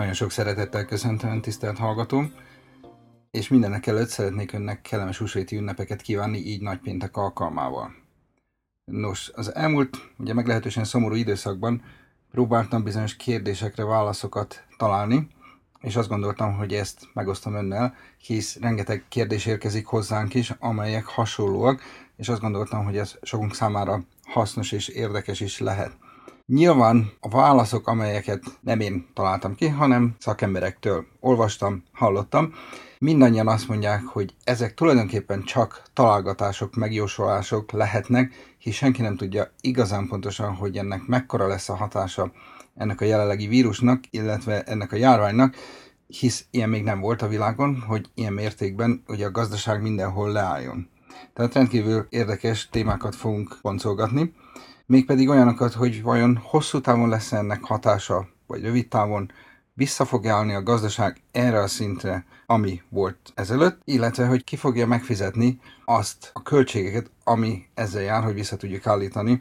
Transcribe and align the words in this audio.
Nagyon 0.00 0.14
sok 0.14 0.30
szeretettel 0.30 0.84
köszöntöm, 0.84 1.40
tisztelt 1.40 1.78
hallgatóm, 1.78 2.32
és 3.30 3.48
mindenek 3.48 3.86
előtt 3.86 4.08
szeretnék 4.08 4.52
önnek 4.52 4.80
kellemes 4.82 5.18
húsvéti 5.18 5.56
ünnepeket 5.56 6.02
kívánni 6.02 6.38
így 6.38 6.60
nagypéntek 6.60 7.16
alkalmával. 7.16 7.94
Nos, 8.84 9.30
az 9.34 9.54
elmúlt, 9.54 9.96
ugye 10.18 10.34
meglehetősen 10.34 10.84
szomorú 10.84 11.14
időszakban 11.14 11.82
próbáltam 12.30 12.82
bizonyos 12.82 13.16
kérdésekre 13.16 13.84
válaszokat 13.84 14.64
találni, 14.76 15.28
és 15.80 15.96
azt 15.96 16.08
gondoltam, 16.08 16.56
hogy 16.56 16.74
ezt 16.74 17.08
megosztom 17.12 17.54
önnel, 17.54 17.94
hisz 18.18 18.56
rengeteg 18.60 19.04
kérdés 19.08 19.46
érkezik 19.46 19.86
hozzánk 19.86 20.34
is, 20.34 20.52
amelyek 20.58 21.04
hasonlóak, 21.04 21.82
és 22.16 22.28
azt 22.28 22.40
gondoltam, 22.40 22.84
hogy 22.84 22.96
ez 22.96 23.18
sokunk 23.22 23.54
számára 23.54 24.04
hasznos 24.24 24.72
és 24.72 24.88
érdekes 24.88 25.40
is 25.40 25.58
lehet. 25.58 25.96
Nyilván 26.52 27.10
a 27.20 27.28
válaszok, 27.28 27.88
amelyeket 27.88 28.42
nem 28.60 28.80
én 28.80 29.06
találtam 29.14 29.54
ki, 29.54 29.68
hanem 29.68 30.14
szakemberektől 30.18 31.06
olvastam, 31.20 31.82
hallottam, 31.92 32.52
mindannyian 32.98 33.48
azt 33.48 33.68
mondják, 33.68 34.04
hogy 34.04 34.34
ezek 34.44 34.74
tulajdonképpen 34.74 35.42
csak 35.42 35.82
találgatások, 35.92 36.74
megjósolások 36.74 37.72
lehetnek, 37.72 38.54
hisz 38.58 38.74
senki 38.74 39.02
nem 39.02 39.16
tudja 39.16 39.52
igazán 39.60 40.06
pontosan, 40.08 40.54
hogy 40.54 40.76
ennek 40.76 41.06
mekkora 41.06 41.46
lesz 41.46 41.68
a 41.68 41.76
hatása 41.76 42.32
ennek 42.74 43.00
a 43.00 43.04
jelenlegi 43.04 43.46
vírusnak, 43.46 44.04
illetve 44.10 44.62
ennek 44.62 44.92
a 44.92 44.96
járványnak, 44.96 45.54
hisz 46.06 46.46
ilyen 46.50 46.68
még 46.68 46.82
nem 46.82 47.00
volt 47.00 47.22
a 47.22 47.28
világon, 47.28 47.80
hogy 47.80 48.06
ilyen 48.14 48.32
mértékben 48.32 49.02
ugye 49.06 49.26
a 49.26 49.30
gazdaság 49.30 49.82
mindenhol 49.82 50.32
leálljon. 50.32 50.88
Tehát 51.34 51.54
rendkívül 51.54 52.06
érdekes 52.08 52.68
témákat 52.70 53.14
fogunk 53.14 53.58
boncolgatni 53.62 54.34
mégpedig 54.90 55.28
olyanokat, 55.28 55.72
hogy 55.72 56.02
vajon 56.02 56.40
hosszú 56.42 56.80
távon 56.80 57.08
lesz 57.08 57.32
ennek 57.32 57.64
hatása, 57.64 58.28
vagy 58.46 58.62
rövid 58.62 58.88
távon 58.88 59.32
vissza 59.74 60.04
fog 60.04 60.26
állni 60.26 60.54
a 60.54 60.62
gazdaság 60.62 61.20
erre 61.32 61.58
a 61.58 61.66
szintre, 61.66 62.24
ami 62.46 62.82
volt 62.88 63.32
ezelőtt, 63.34 63.80
illetve 63.84 64.26
hogy 64.26 64.44
ki 64.44 64.56
fogja 64.56 64.86
megfizetni 64.86 65.60
azt 65.84 66.30
a 66.32 66.42
költségeket, 66.42 67.10
ami 67.24 67.66
ezzel 67.74 68.02
jár, 68.02 68.22
hogy 68.22 68.34
vissza 68.34 68.56
tudjuk 68.56 68.86
állítani, 68.86 69.40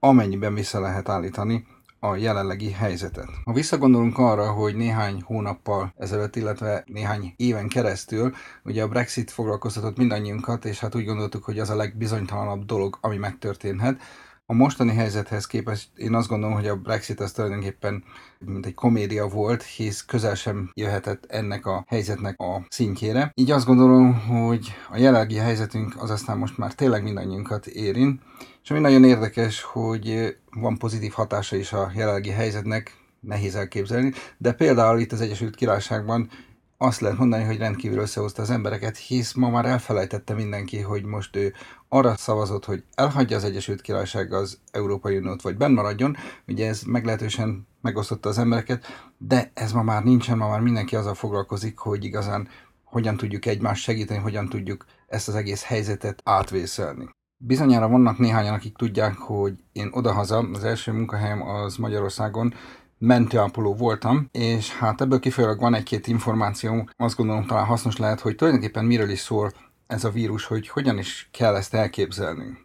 amennyiben 0.00 0.54
vissza 0.54 0.80
lehet 0.80 1.08
állítani 1.08 1.66
a 2.00 2.16
jelenlegi 2.16 2.70
helyzetet. 2.70 3.28
Ha 3.44 3.52
visszagondolunk 3.52 4.18
arra, 4.18 4.50
hogy 4.50 4.74
néhány 4.76 5.22
hónappal 5.24 5.92
ezelőtt, 5.96 6.36
illetve 6.36 6.84
néhány 6.86 7.34
éven 7.36 7.68
keresztül, 7.68 8.34
ugye 8.64 8.82
a 8.82 8.88
Brexit 8.88 9.30
foglalkoztatott 9.30 9.96
mindannyiunkat, 9.96 10.64
és 10.64 10.78
hát 10.78 10.94
úgy 10.94 11.04
gondoltuk, 11.04 11.44
hogy 11.44 11.58
az 11.58 11.70
a 11.70 11.76
legbizonytalanabb 11.76 12.64
dolog, 12.64 12.98
ami 13.00 13.16
megtörténhet, 13.16 14.00
a 14.48 14.52
mostani 14.52 14.94
helyzethez 14.94 15.46
képest 15.46 15.88
én 15.96 16.14
azt 16.14 16.28
gondolom, 16.28 16.54
hogy 16.54 16.66
a 16.66 16.76
Brexit 16.76 17.20
az 17.20 17.32
tulajdonképpen 17.32 18.04
mint 18.38 18.66
egy 18.66 18.74
komédia 18.74 19.28
volt, 19.28 19.62
hisz 19.62 20.04
közel 20.04 20.34
sem 20.34 20.70
jöhetett 20.74 21.24
ennek 21.28 21.66
a 21.66 21.84
helyzetnek 21.88 22.40
a 22.40 22.66
szintjére. 22.68 23.30
Így 23.34 23.50
azt 23.50 23.66
gondolom, 23.66 24.14
hogy 24.14 24.74
a 24.90 24.96
jelenlegi 24.96 25.36
helyzetünk 25.36 26.02
az 26.02 26.10
aztán 26.10 26.38
most 26.38 26.58
már 26.58 26.74
tényleg 26.74 27.02
mindannyiunkat 27.02 27.66
érint, 27.66 28.22
és 28.62 28.70
ami 28.70 28.80
nagyon 28.80 29.04
érdekes, 29.04 29.62
hogy 29.62 30.36
van 30.50 30.78
pozitív 30.78 31.12
hatása 31.12 31.56
is 31.56 31.72
a 31.72 31.90
jelenlegi 31.94 32.30
helyzetnek, 32.30 33.04
nehéz 33.20 33.54
elképzelni, 33.54 34.12
de 34.38 34.52
például 34.52 35.00
itt 35.00 35.12
az 35.12 35.20
Egyesült 35.20 35.56
Királyságban 35.56 36.30
azt 36.78 37.00
lehet 37.00 37.18
mondani, 37.18 37.44
hogy 37.44 37.58
rendkívül 37.58 37.98
összehozta 37.98 38.42
az 38.42 38.50
embereket, 38.50 38.96
hisz 38.96 39.32
ma 39.32 39.50
már 39.50 39.64
elfelejtette 39.64 40.34
mindenki, 40.34 40.80
hogy 40.80 41.04
most 41.04 41.36
ő 41.36 41.54
arra 41.88 42.16
szavazott, 42.16 42.64
hogy 42.64 42.84
elhagyja 42.94 43.36
az 43.36 43.44
Egyesült 43.44 43.80
Királyság 43.80 44.32
az 44.32 44.58
Európai 44.70 45.16
Uniót, 45.16 45.42
vagy 45.42 45.56
benn 45.56 45.72
maradjon. 45.72 46.16
Ugye 46.46 46.68
ez 46.68 46.82
meglehetősen 46.82 47.66
megosztotta 47.80 48.28
az 48.28 48.38
embereket, 48.38 49.12
de 49.18 49.50
ez 49.54 49.72
ma 49.72 49.82
már 49.82 50.04
nincsen, 50.04 50.38
ma 50.38 50.48
már 50.48 50.60
mindenki 50.60 50.96
azzal 50.96 51.14
foglalkozik, 51.14 51.78
hogy 51.78 52.04
igazán 52.04 52.48
hogyan 52.84 53.16
tudjuk 53.16 53.46
egymást 53.46 53.82
segíteni, 53.82 54.20
hogyan 54.20 54.48
tudjuk 54.48 54.84
ezt 55.06 55.28
az 55.28 55.34
egész 55.34 55.62
helyzetet 55.62 56.20
átvészelni. 56.24 57.08
Bizonyára 57.36 57.88
vannak 57.88 58.18
néhányan, 58.18 58.54
akik 58.54 58.76
tudják, 58.76 59.16
hogy 59.16 59.54
én 59.72 59.88
odahaza, 59.92 60.38
az 60.38 60.64
első 60.64 60.92
munkahelyem 60.92 61.42
az 61.42 61.76
Magyarországon 61.76 62.54
mentőápoló 62.98 63.74
voltam, 63.74 64.28
és 64.32 64.72
hát 64.72 65.00
ebből 65.00 65.18
kifolyólag 65.18 65.60
van 65.60 65.74
egy-két 65.74 66.06
információ, 66.06 66.88
azt 66.96 67.16
gondolom 67.16 67.46
talán 67.46 67.64
hasznos 67.64 67.96
lehet, 67.96 68.20
hogy 68.20 68.34
tulajdonképpen 68.34 68.84
miről 68.84 69.10
is 69.10 69.18
szól 69.18 69.52
ez 69.86 70.04
a 70.04 70.10
vírus, 70.10 70.44
hogy 70.44 70.68
hogyan 70.68 70.98
is 70.98 71.28
kell 71.32 71.56
ezt 71.56 71.74
elképzelni. 71.74 72.64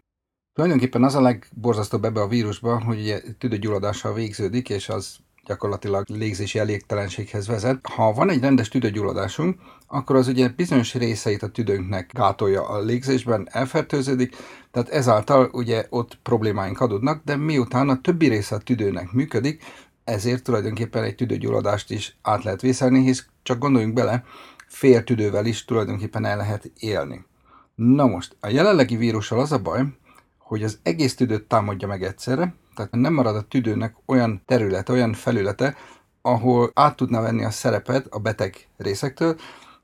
Tulajdonképpen 0.52 1.04
az 1.04 1.14
a 1.14 1.20
legborzasztóbb 1.20 2.04
ebbe 2.04 2.20
a 2.20 2.28
vírusba, 2.28 2.82
hogy 2.84 2.98
ugye 2.98 3.20
tüdőgyulladással 3.38 4.14
végződik, 4.14 4.68
és 4.68 4.88
az 4.88 5.16
gyakorlatilag 5.46 6.08
légzési 6.08 6.58
elégtelenséghez 6.58 7.46
vezet. 7.46 7.86
Ha 7.86 8.12
van 8.12 8.30
egy 8.30 8.40
rendes 8.40 8.68
tüdőgyulladásunk, 8.68 9.60
akkor 9.86 10.16
az 10.16 10.28
ugye 10.28 10.48
bizonyos 10.48 10.94
részeit 10.94 11.42
a 11.42 11.50
tüdőnknek 11.50 12.10
gátolja 12.12 12.68
a 12.68 12.80
légzésben, 12.80 13.48
elfertőződik, 13.50 14.36
tehát 14.70 14.88
ezáltal 14.88 15.50
ugye 15.52 15.86
ott 15.90 16.18
problémáink 16.22 16.80
adódnak, 16.80 17.24
de 17.24 17.36
miután 17.36 17.88
a 17.88 18.00
többi 18.00 18.28
része 18.28 18.54
a 18.54 18.58
tüdőnek 18.58 19.12
működik, 19.12 19.62
ezért 20.04 20.42
tulajdonképpen 20.42 21.04
egy 21.04 21.14
tüdőgyulladást 21.14 21.90
is 21.90 22.16
át 22.22 22.44
lehet 22.44 22.60
vészelni, 22.60 23.02
hisz 23.02 23.26
csak 23.42 23.58
gondoljunk 23.58 23.94
bele, 23.94 24.24
fél 24.68 25.04
tüdővel 25.04 25.46
is 25.46 25.64
tulajdonképpen 25.64 26.24
el 26.24 26.36
lehet 26.36 26.70
élni. 26.78 27.24
Na 27.74 28.06
most, 28.06 28.36
a 28.40 28.48
jelenlegi 28.48 28.96
vírussal 28.96 29.40
az 29.40 29.52
a 29.52 29.58
baj, 29.58 29.82
hogy 30.38 30.62
az 30.62 30.78
egész 30.82 31.14
tüdőt 31.14 31.44
támadja 31.44 31.88
meg 31.88 32.02
egyszerre, 32.02 32.54
tehát 32.74 32.90
nem 32.92 33.12
marad 33.12 33.36
a 33.36 33.42
tüdőnek 33.42 33.94
olyan 34.06 34.42
terület, 34.46 34.88
olyan 34.88 35.12
felülete, 35.12 35.76
ahol 36.22 36.70
át 36.74 36.96
tudna 36.96 37.20
venni 37.20 37.44
a 37.44 37.50
szerepet 37.50 38.06
a 38.10 38.18
beteg 38.18 38.68
részektől, 38.76 39.36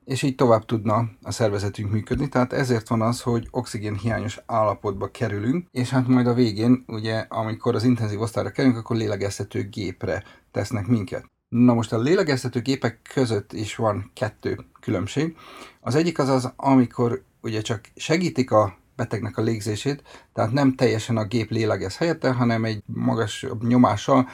és 0.09 0.23
így 0.23 0.35
tovább 0.35 0.65
tudna 0.65 1.11
a 1.23 1.31
szervezetünk 1.31 1.93
működni. 1.93 2.29
Tehát 2.29 2.53
ezért 2.53 2.89
van 2.89 3.03
az, 3.03 3.21
hogy 3.21 3.49
oxigén 3.51 3.95
hiányos 3.95 4.41
állapotba 4.47 5.11
kerülünk, 5.11 5.67
és 5.71 5.91
hát 5.91 6.07
majd 6.07 6.27
a 6.27 6.35
végén, 6.35 6.85
ugye, 6.87 7.27
amikor 7.29 7.75
az 7.75 7.85
intenzív 7.85 8.21
osztályra 8.21 8.51
kerülünk, 8.51 8.79
akkor 8.79 8.97
lélegeztető 8.97 9.69
gépre 9.69 10.25
tesznek 10.51 10.87
minket. 10.87 11.25
Na 11.49 11.75
most 11.75 11.93
a 11.93 11.99
lélegeztető 11.99 12.61
gépek 12.61 13.01
között 13.15 13.53
is 13.53 13.77
van 13.77 14.11
kettő 14.15 14.59
különbség. 14.81 15.37
Az 15.81 15.95
egyik 15.95 16.19
az 16.19 16.29
az, 16.29 16.53
amikor 16.57 17.23
ugye 17.41 17.61
csak 17.61 17.81
segítik 17.97 18.51
a 18.51 18.77
betegnek 18.97 19.37
a 19.37 19.43
légzését, 19.43 20.03
tehát 20.33 20.53
nem 20.53 20.75
teljesen 20.75 21.17
a 21.17 21.27
gép 21.27 21.51
lélegez 21.51 21.97
helyette, 21.97 22.33
hanem 22.33 22.65
egy 22.65 22.83
magas 22.87 23.47
nyomással 23.61 24.29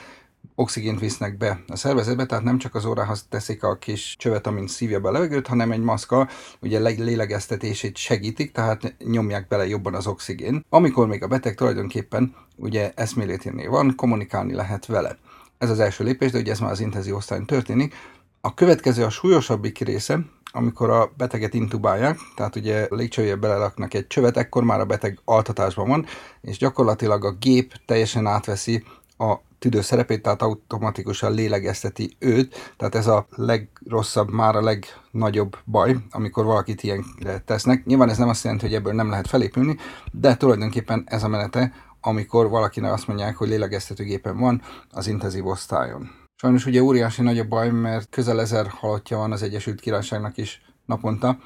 oxigént 0.55 1.01
visznek 1.01 1.37
be 1.37 1.63
a 1.69 1.77
szervezetbe, 1.77 2.27
tehát 2.27 2.45
nem 2.45 2.59
csak 2.59 2.75
az 2.75 2.85
órához 2.85 3.27
teszik 3.29 3.63
a 3.63 3.77
kis 3.77 4.15
csövet, 4.19 4.47
amint 4.47 4.69
szívja 4.69 5.01
be 5.01 5.09
a 5.09 5.13
levegőt, 5.13 5.47
hanem 5.47 5.73
egy 5.73 5.81
maszka 5.81 6.29
ugye 6.61 6.79
lélegeztetését 6.79 7.97
segítik, 7.97 8.53
tehát 8.53 8.95
nyomják 9.05 9.49
bele 9.49 9.67
jobban 9.67 9.95
az 9.95 10.07
oxigén. 10.07 10.65
Amikor 10.69 11.07
még 11.07 11.23
a 11.23 11.27
beteg 11.27 11.55
tulajdonképpen 11.55 12.35
ugye 12.57 12.93
eszméléténél 12.95 13.71
van, 13.71 13.95
kommunikálni 13.97 14.55
lehet 14.55 14.87
vele. 14.87 15.19
Ez 15.59 15.71
az 15.71 15.81
első 15.81 16.05
lépés, 16.05 16.31
de 16.31 16.39
ugye 16.39 16.53
ez 16.53 16.61
már 16.61 16.71
az 16.71 16.81
intenzív 16.81 17.15
osztályon 17.15 17.47
történik. 17.47 17.95
A 18.41 18.55
következő 18.55 19.05
a 19.05 19.11
súlyosabbik 19.11 19.79
része, 19.79 20.19
amikor 20.53 20.91
a 20.91 21.13
beteget 21.17 21.55
intubálják, 21.55 22.19
tehát 22.37 22.57
ugye 22.57 22.87
légcsője 22.91 23.37
belelaknak 23.37 23.95
egy 23.95 24.07
csövet, 24.07 24.37
ekkor 24.37 24.65
már 24.65 24.81
a 24.81 24.85
beteg 24.85 25.21
altatásban 25.25 25.89
van, 25.89 26.07
és 26.41 26.59
gyakorlatilag 26.59 27.25
a 27.25 27.33
gép 27.33 27.73
teljesen 27.87 28.27
átveszi 28.27 28.85
a 29.19 29.35
tüdő 29.65 29.81
szerepét, 29.81 30.23
tehát 30.23 30.43
automatikusan 30.43 31.33
lélegezteti 31.33 32.17
őt, 32.19 32.75
tehát 32.77 32.95
ez 32.95 33.07
a 33.07 33.27
legrosszabb, 33.31 34.31
már 34.31 34.57
a 34.57 34.63
legnagyobb 34.63 35.57
baj, 35.65 35.97
amikor 36.11 36.45
valakit 36.45 36.83
ilyen 36.83 37.05
tesznek. 37.45 37.85
Nyilván 37.85 38.09
ez 38.09 38.19
nem 38.19 38.29
azt 38.29 38.45
jelenti, 38.45 38.67
hogy 38.67 38.75
ebből 38.75 38.93
nem 38.93 39.11
lehet 39.11 39.27
felépülni, 39.27 39.77
de 40.13 40.37
tulajdonképpen 40.37 41.05
ez 41.07 41.23
a 41.23 41.29
menete, 41.29 41.73
amikor 42.01 42.49
valakinek 42.49 42.93
azt 42.93 43.07
mondják, 43.07 43.37
hogy 43.37 43.49
lélegeztetőgépen 43.49 44.39
van 44.39 44.63
az 44.91 45.07
intenzív 45.07 45.47
osztályon. 45.47 46.11
Sajnos 46.37 46.67
ugye 46.67 46.83
óriási 46.83 47.23
nagy 47.23 47.39
a 47.39 47.49
baj, 47.49 47.71
mert 47.71 48.09
közel 48.11 48.41
ezer 48.41 48.67
halottja 48.67 49.17
van 49.17 49.33
az 49.33 49.43
Egyesült 49.43 49.81
Királyságnak 49.81 50.37
is 50.37 50.63
naponta, 50.87 51.39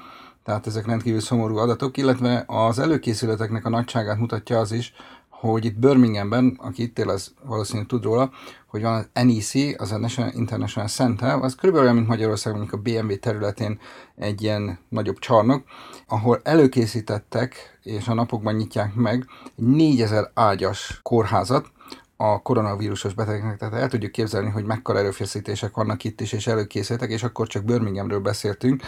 tehát 0.43 0.67
ezek 0.67 0.85
rendkívül 0.85 1.19
szomorú 1.19 1.57
adatok, 1.57 1.97
illetve 1.97 2.43
az 2.47 2.79
előkészületeknek 2.79 3.65
a 3.65 3.69
nagyságát 3.69 4.17
mutatja 4.17 4.59
az 4.59 4.71
is, 4.71 4.93
hogy 5.39 5.65
itt 5.65 5.79
Birminghamben, 5.79 6.59
aki 6.61 6.83
itt 6.83 6.99
él, 6.99 7.09
az 7.09 7.33
valószínűleg 7.43 7.87
tud 7.87 8.03
róla, 8.03 8.31
hogy 8.67 8.81
van 8.81 8.93
az 8.93 9.09
NEC, 9.13 9.81
az 9.81 9.91
a 9.91 9.97
National 9.97 10.31
International 10.35 10.89
Center, 10.89 11.35
az 11.41 11.55
körülbelül 11.55 11.85
olyan, 11.87 11.95
mint 11.95 12.07
Magyarország, 12.07 12.53
mondjuk 12.53 12.73
a 12.73 12.81
BMW 12.81 13.19
területén 13.19 13.79
egy 14.15 14.41
ilyen 14.41 14.79
nagyobb 14.89 15.19
csarnok, 15.19 15.63
ahol 16.07 16.39
előkészítettek, 16.43 17.79
és 17.83 18.07
a 18.07 18.13
napokban 18.13 18.55
nyitják 18.55 18.93
meg, 18.93 19.25
egy 19.57 19.65
4000 19.65 20.31
ágyas 20.33 20.99
kórházat, 21.03 21.71
a 22.17 22.41
koronavírusos 22.41 23.13
betegeknek, 23.13 23.57
tehát 23.57 23.73
el 23.73 23.87
tudjuk 23.87 24.11
képzelni, 24.11 24.49
hogy 24.49 24.65
mekkora 24.65 24.99
erőfeszítések 24.99 25.75
vannak 25.75 26.03
itt 26.03 26.21
is, 26.21 26.31
és 26.31 26.47
előkészítettek, 26.47 27.09
és 27.09 27.23
akkor 27.23 27.47
csak 27.47 27.63
Birminghamről 27.63 28.19
beszéltünk, 28.19 28.83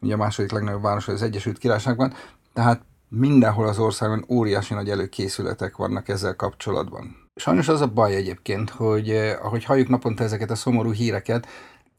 ugye 0.00 0.14
a 0.14 0.16
második 0.16 0.52
legnagyobb 0.52 0.82
város 0.82 1.08
az 1.08 1.22
Egyesült 1.22 1.58
Királyságban, 1.58 2.14
tehát 2.52 2.80
mindenhol 3.08 3.68
az 3.68 3.78
országon 3.78 4.24
óriási 4.28 4.74
nagy 4.74 4.90
előkészületek 4.90 5.76
vannak 5.76 6.08
ezzel 6.08 6.36
kapcsolatban. 6.36 7.30
Sajnos 7.34 7.68
az 7.68 7.80
a 7.80 7.86
baj 7.86 8.14
egyébként, 8.14 8.70
hogy 8.70 9.10
eh, 9.10 9.44
ahogy 9.44 9.64
halljuk 9.64 9.88
naponta 9.88 10.24
ezeket 10.24 10.50
a 10.50 10.54
szomorú 10.54 10.92
híreket, 10.92 11.46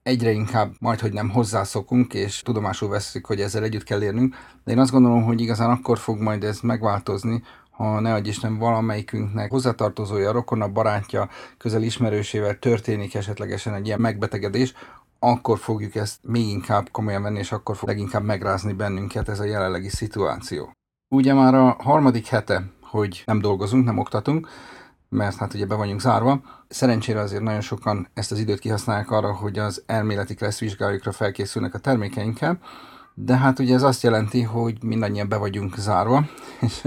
egyre 0.04 0.32
inkább 0.32 0.74
majd, 0.80 1.00
hogy 1.00 1.14
nem 1.14 1.30
hozzászokunk, 1.30 2.14
és 2.14 2.42
tudomásul 2.42 2.90
veszük, 2.90 3.26
hogy 3.26 3.42
ezzel 3.42 3.64
együtt 3.64 3.84
kell 3.84 4.04
érnünk, 4.04 4.36
de 4.64 4.72
én 4.72 4.80
azt 4.80 4.92
gondolom, 4.92 5.24
hogy 5.24 5.42
igazán 5.42 5.70
akkor 5.70 5.98
fog 5.98 6.20
majd 6.20 6.44
ez 6.44 6.60
megváltozni, 6.60 7.44
ha 7.72 8.00
ne 8.00 8.14
adj 8.14 8.30
Isten 8.30 8.58
valamelyikünknek 8.58 9.52
hozzátartozója, 9.52 10.32
rokona, 10.32 10.68
barátja, 10.68 11.30
közel 11.58 11.84
ismerősével 11.84 12.60
történik 12.60 13.16
esetlegesen 13.16 13.74
egy 13.74 13.86
ilyen 13.86 14.00
megbetegedés, 14.02 14.74
akkor 15.20 15.60
fogjuk 15.60 15.96
ezt 15.96 16.20
még 16.22 16.48
inkább 16.48 16.90
komolyan 16.92 17.22
venni, 17.22 17.40
és 17.40 17.52
akkor 17.52 17.76
fog 17.76 17.88
leginkább 17.88 18.24
megrázni 18.24 18.74
bennünket 18.74 19.30
ez 19.30 19.40
a 19.40 19.44
jelenlegi 19.44 19.90
szituáció. 19.90 20.77
Ugye 21.10 21.34
már 21.34 21.56
a 21.56 21.76
harmadik 21.80 22.28
hete, 22.28 22.64
hogy 22.82 23.24
nem 23.26 23.40
dolgozunk, 23.40 23.86
nem 23.86 23.98
oktatunk, 23.98 24.48
mert 25.10 25.36
hát 25.36 25.54
ugye 25.54 25.66
be 25.66 25.76
vagyunk 25.76 26.00
zárva. 26.00 26.42
Szerencsére 26.68 27.20
azért 27.20 27.42
nagyon 27.42 27.62
sokan 27.62 28.08
ezt 28.14 28.32
az 28.32 28.40
időt 28.40 28.60
kihasználják 28.60 29.12
arra, 29.12 29.34
hogy 29.34 29.60
az 29.60 29.84
elméleti 29.86 30.36
klassz 30.36 30.60
vizsgájukra 30.60 31.12
felkészülnek 31.12 31.74
a 31.74 31.80
termékeinkkel, 31.80 32.60
de 33.20 33.38
hát 33.38 33.60
ugye 33.60 33.74
ez 33.74 33.84
azt 33.84 34.04
jelenti, 34.04 34.42
hogy 34.42 34.84
mindannyian 34.84 35.30
be 35.30 35.38
vagyunk 35.38 35.78
zárva, 35.78 36.26
és 36.62 36.82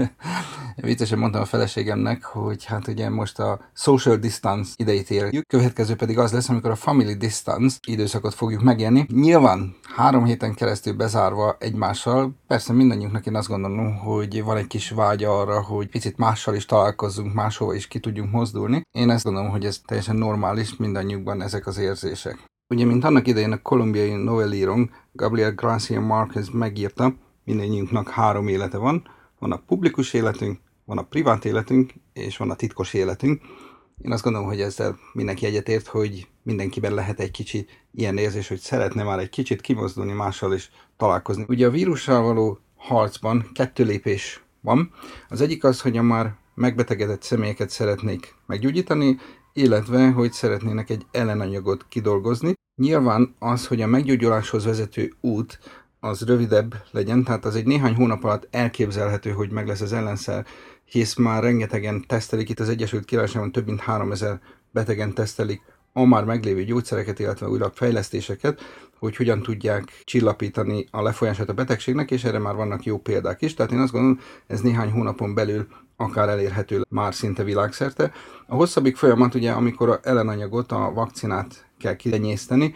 viccesen 0.75 1.19
mondtam 1.19 1.41
a 1.41 1.45
feleségemnek, 1.45 2.23
hogy 2.23 2.65
hát 2.65 2.87
ugye 2.87 3.09
most 3.09 3.39
a 3.39 3.59
social 3.73 4.15
distance 4.15 4.71
idejét 4.75 5.09
érjük, 5.09 5.47
következő 5.47 5.95
pedig 5.95 6.17
az 6.17 6.31
lesz, 6.31 6.49
amikor 6.49 6.71
a 6.71 6.75
family 6.75 7.13
distance 7.13 7.77
időszakot 7.87 8.33
fogjuk 8.33 8.61
megélni. 8.61 9.05
Nyilván 9.13 9.75
három 9.95 10.25
héten 10.25 10.53
keresztül 10.53 10.93
bezárva 10.93 11.55
egymással, 11.59 12.35
persze 12.47 12.73
mindannyiunknak 12.73 13.25
én 13.25 13.35
azt 13.35 13.47
gondolom, 13.47 13.97
hogy 13.97 14.43
van 14.43 14.57
egy 14.57 14.67
kis 14.67 14.89
vágya 14.89 15.39
arra, 15.39 15.61
hogy 15.61 15.89
picit 15.89 16.17
mással 16.17 16.55
is 16.55 16.65
találkozzunk, 16.65 17.33
máshova 17.33 17.73
is 17.73 17.87
ki 17.87 17.99
tudjunk 17.99 18.31
mozdulni. 18.31 18.81
Én 18.91 19.09
ezt 19.09 19.23
gondolom, 19.23 19.49
hogy 19.49 19.65
ez 19.65 19.81
teljesen 19.85 20.15
normális 20.15 20.75
mindannyiukban 20.75 21.41
ezek 21.41 21.67
az 21.67 21.77
érzések. 21.77 22.50
Ugye, 22.71 22.85
mint 22.85 23.03
annak 23.03 23.27
idején 23.27 23.51
a 23.51 23.61
kolumbiai 23.61 24.13
novellírong 24.13 24.89
Gabriel 25.11 25.53
Garcia 25.53 26.01
Marquez 26.01 26.49
megírta, 26.49 27.15
mindannyiunknak 27.43 28.09
három 28.09 28.47
élete 28.47 28.77
van. 28.77 29.07
Van 29.39 29.51
a 29.51 29.63
publikus 29.67 30.13
életünk, 30.13 30.59
van 30.85 30.97
a 30.97 31.01
privát 31.01 31.45
életünk, 31.45 31.93
és 32.13 32.37
van 32.37 32.49
a 32.49 32.55
titkos 32.55 32.93
életünk. 32.93 33.41
Én 34.01 34.11
azt 34.11 34.23
gondolom, 34.23 34.47
hogy 34.47 34.61
ezzel 34.61 34.97
mindenki 35.13 35.45
egyetért, 35.45 35.87
hogy 35.87 36.27
mindenkiben 36.43 36.93
lehet 36.93 37.19
egy 37.19 37.31
kicsi 37.31 37.65
ilyen 37.91 38.17
érzés, 38.17 38.47
hogy 38.47 38.59
szeretne 38.59 39.03
már 39.03 39.19
egy 39.19 39.29
kicsit 39.29 39.61
kimozdulni 39.61 40.13
mással 40.13 40.53
is 40.53 40.71
találkozni. 40.97 41.45
Ugye 41.47 41.67
a 41.67 41.71
vírussal 41.71 42.21
való 42.21 42.59
harcban 42.75 43.49
kettő 43.53 43.83
lépés 43.83 44.43
van. 44.61 44.91
Az 45.29 45.41
egyik 45.41 45.63
az, 45.63 45.81
hogy 45.81 45.97
a 45.97 46.01
már 46.01 46.35
megbetegedett 46.55 47.21
személyeket 47.21 47.69
szeretnék 47.69 48.35
meggyógyítani, 48.45 49.17
illetve 49.53 50.09
hogy 50.09 50.31
szeretnének 50.31 50.89
egy 50.89 51.05
ellenanyagot 51.11 51.85
kidolgozni. 51.89 52.53
Nyilván 52.75 53.35
az, 53.39 53.67
hogy 53.67 53.81
a 53.81 53.87
meggyógyuláshoz 53.87 54.65
vezető 54.65 55.13
út 55.21 55.59
az 55.99 56.21
rövidebb 56.21 56.75
legyen, 56.91 57.23
tehát 57.23 57.45
az 57.45 57.55
egy 57.55 57.65
néhány 57.65 57.95
hónap 57.95 58.23
alatt 58.23 58.47
elképzelhető, 58.51 59.31
hogy 59.31 59.51
meg 59.51 59.67
lesz 59.67 59.81
az 59.81 59.93
ellenszer, 59.93 60.45
hisz 60.85 61.15
már 61.15 61.43
rengetegen 61.43 62.03
tesztelik, 62.07 62.49
itt 62.49 62.59
az 62.59 62.69
Egyesült 62.69 63.05
Királyságban 63.05 63.51
több 63.51 63.65
mint 63.65 63.79
3000 63.79 64.39
betegen 64.71 65.13
tesztelik 65.13 65.61
a 65.93 66.05
már 66.05 66.23
meglévő 66.23 66.63
gyógyszereket, 66.63 67.19
illetve 67.19 67.47
újabb 67.47 67.73
fejlesztéseket, 67.75 68.61
hogy 68.99 69.15
hogyan 69.15 69.41
tudják 69.41 70.01
csillapítani 70.03 70.87
a 70.91 71.01
lefolyását 71.01 71.49
a 71.49 71.53
betegségnek, 71.53 72.11
és 72.11 72.23
erre 72.23 72.39
már 72.39 72.55
vannak 72.55 72.83
jó 72.83 72.97
példák 72.97 73.41
is. 73.41 73.53
Tehát 73.53 73.71
én 73.71 73.79
azt 73.79 73.91
gondolom, 73.91 74.19
ez 74.47 74.61
néhány 74.61 74.91
hónapon 74.91 75.33
belül 75.33 75.67
akár 76.01 76.29
elérhető 76.29 76.81
már 76.89 77.13
szinte 77.13 77.43
világszerte. 77.43 78.11
A 78.47 78.55
hosszabbik 78.55 78.95
folyamat 78.95 79.35
ugye, 79.35 79.51
amikor 79.51 79.89
a 79.89 79.99
ellenanyagot, 80.03 80.71
a 80.71 80.91
vakcinát 80.93 81.65
kell 81.79 81.95
kirenyészteni, 81.95 82.73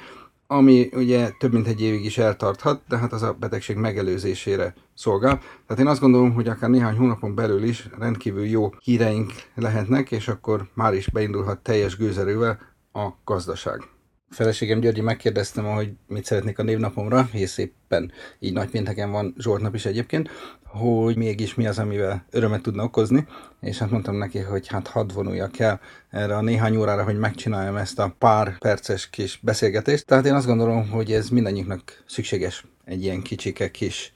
ami 0.48 0.89
ugye 0.94 1.30
több 1.39 1.54
mint 1.54 1.68
egy 1.68 1.81
évig 1.81 2.06
is 2.06 2.18
eltarthat, 2.18 2.81
de 2.88 2.98
hát 2.98 3.13
az 3.13 3.24
a 3.24 3.33
betegség 3.33 3.75
megelőzésére 3.75 4.74
szolgál. 4.94 5.39
Tehát 5.68 5.83
én 5.83 5.88
azt 5.88 6.00
gondolom, 6.00 6.33
hogy 6.33 6.48
akár 6.48 6.69
néhány 6.69 6.98
hónapon 6.98 7.36
belül 7.36 7.63
is 7.63 7.89
rendkívül 8.00 8.45
jó 8.45 8.69
híreink 8.83 9.31
lehetnek, 9.56 10.12
és 10.12 10.28
akkor 10.28 10.68
már 10.74 10.94
is 10.94 11.10
beindulhat 11.10 11.60
teljes 11.60 11.98
gőzerővel 11.98 12.60
a 12.94 13.07
gazdaság. 13.24 13.94
Feleségem 14.35 14.79
Györgyi 14.79 15.01
megkérdeztem, 15.01 15.65
hogy 15.65 15.91
mit 16.07 16.25
szeretnék 16.25 16.59
a 16.59 16.63
névnapomra, 16.63 17.29
hisz 17.31 17.57
éppen 17.57 18.11
így 18.39 18.53
nagy 18.53 18.69
pénteken 18.69 19.11
van 19.11 19.35
Zsoltnap 19.37 19.75
is 19.75 19.85
egyébként, 19.85 20.29
hogy 20.63 21.15
mégis 21.15 21.55
mi 21.55 21.67
az, 21.67 21.79
amivel 21.79 22.25
örömet 22.29 22.61
tudna 22.61 22.83
okozni, 22.83 23.27
és 23.61 23.77
hát 23.77 23.89
mondtam 23.89 24.15
neki, 24.15 24.39
hogy 24.39 24.67
hát 24.67 24.87
hadd 24.87 25.13
vonuljak 25.13 25.59
el 25.59 25.79
erre 26.09 26.35
a 26.35 26.41
néhány 26.41 26.75
órára, 26.75 27.03
hogy 27.03 27.17
megcsináljam 27.17 27.75
ezt 27.75 27.99
a 27.99 28.15
pár 28.17 28.57
perces 28.57 29.09
kis 29.09 29.39
beszélgetést. 29.41 30.05
Tehát 30.05 30.25
én 30.25 30.33
azt 30.33 30.47
gondolom, 30.47 30.89
hogy 30.89 31.11
ez 31.11 31.29
mindannyiunknak 31.29 32.03
szükséges 32.05 32.65
egy 32.85 33.03
ilyen 33.03 33.21
kicsike 33.21 33.71
kis 33.71 34.13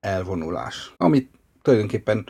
elvonulás, 0.00 0.94
amit 0.96 1.30
tulajdonképpen 1.62 2.26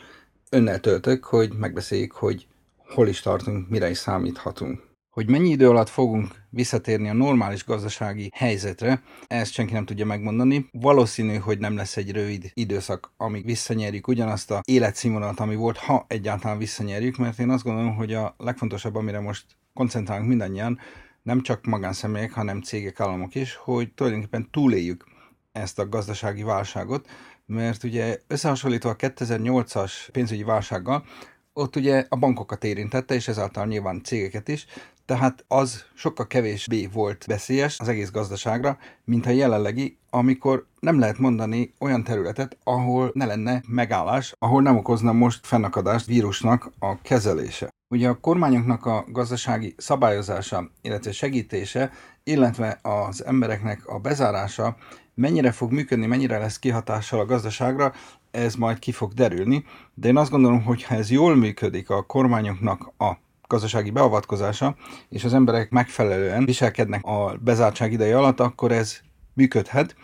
önnel 0.51 0.81
töltök, 0.81 1.25
hogy 1.25 1.53
megbeszéljük, 1.53 2.13
hogy 2.13 2.47
hol 2.77 3.09
is 3.09 3.21
tartunk, 3.21 3.69
mire 3.69 3.91
is 3.91 3.99
számíthatunk. 3.99 4.92
Hogy 5.13 5.31
mennyi 5.31 5.51
idő 5.51 5.69
alatt 5.69 5.89
fogunk 5.89 6.35
visszatérni 6.51 7.09
a 7.09 7.13
normális 7.13 7.65
gazdasági 7.65 8.31
helyzetre, 8.35 9.03
ezt 9.27 9.53
senki 9.53 9.73
nem 9.73 9.85
tudja 9.85 10.07
megmondani. 10.07 10.69
Valószínű, 10.73 11.37
hogy 11.37 11.59
nem 11.59 11.77
lesz 11.77 11.97
egy 11.97 12.13
rövid 12.13 12.51
időszak, 12.55 13.13
amíg 13.17 13.45
visszanyerjük 13.45 14.09
ugyanazt 14.09 14.51
a 14.51 14.61
életszínvonalat, 14.65 15.41
ami 15.41 15.55
volt, 15.55 15.77
ha 15.77 16.05
egyáltalán 16.09 16.59
visszanyerjük, 16.59 17.17
mert 17.17 17.39
én 17.39 17.51
azt 17.51 17.65
gondolom, 17.65 17.95
hogy 17.95 18.15
a 18.15 18.35
legfontosabb, 18.39 18.95
amire 18.95 19.21
most 19.21 19.45
koncentrálunk 19.75 20.29
mindannyian, 20.29 20.79
nem 21.23 21.43
csak 21.43 21.65
magánszemélyek, 21.65 22.33
hanem 22.33 22.61
cégek, 22.61 23.01
államok 23.01 23.35
is, 23.35 23.55
hogy 23.55 23.93
tulajdonképpen 23.93 24.51
túléljük 24.51 25.05
ezt 25.53 25.79
a 25.79 25.89
gazdasági 25.89 26.43
válságot, 26.43 27.09
mert 27.47 27.85
ugye 27.85 28.19
összehasonlítva 28.27 28.91
a 28.91 28.97
2008-as 28.97 29.93
pénzügyi 30.13 30.43
válsággal, 30.43 31.05
ott 31.53 31.77
ugye 31.77 32.07
a 32.09 32.17
bankokat 32.17 32.65
érintette, 32.65 33.15
és 33.15 33.29
ezáltal 33.29 33.67
nyilván 33.67 34.03
cégeket 34.03 34.49
is, 34.49 34.67
tehát 35.13 35.45
az 35.49 35.85
sokkal 35.95 36.27
kevésbé 36.27 36.89
volt 36.93 37.25
veszélyes 37.25 37.81
az 37.81 37.89
egész 37.89 38.11
gazdaságra, 38.11 38.79
mint 39.05 39.27
a 39.27 39.31
jelenlegi, 39.31 39.99
amikor 40.11 40.67
nem 40.81 40.99
lehet 40.99 41.19
mondani 41.19 41.75
olyan 41.79 42.05
területet, 42.05 42.57
ahol 42.65 43.11
ne 43.15 43.25
lenne 43.25 43.63
megállás, 43.69 44.35
ahol 44.39 44.63
nem 44.63 44.77
okozna 44.77 45.13
most 45.13 45.47
fennakadást 45.47 46.07
vírusnak 46.07 46.73
a 46.79 47.01
kezelése. 47.03 47.69
Ugye 47.89 48.09
a 48.09 48.21
kormányoknak 48.21 48.87
a 48.87 49.05
gazdasági 49.09 49.75
szabályozása, 49.77 50.71
illetve 50.83 51.13
segítése, 51.13 51.91
illetve 52.25 52.79
az 52.83 53.25
embereknek 53.25 53.87
a 53.87 53.99
bezárása 53.99 54.77
mennyire 55.15 55.51
fog 55.51 55.73
működni, 55.73 56.07
mennyire 56.07 56.39
lesz 56.39 56.59
kihatással 56.59 57.21
a 57.21 57.27
gazdaságra, 57.27 57.93
ez 58.31 58.55
majd 58.55 58.79
ki 58.79 58.93
fog 58.93 59.13
derülni, 59.13 59.65
de 59.95 60.09
én 60.09 60.17
azt 60.17 60.31
gondolom, 60.31 60.63
hogy 60.63 60.83
ha 60.83 60.95
ez 60.95 61.11
jól 61.11 61.37
működik 61.37 61.91
a 61.91 62.03
kormányoknak 62.03 62.93
a 62.99 63.17
gazdasági 63.53 63.91
beavatkozása, 63.91 64.77
és 65.09 65.25
az 65.25 65.35
emberek 65.35 65.71
megfelelően 65.71 66.45
viselkednek 66.45 67.05
a 67.05 67.37
bezártság 67.41 67.93
ideje 67.93 68.17
alatt, 68.17 68.41
akkor 68.41 68.73
ez 68.73 68.97
működhet, 69.35 69.95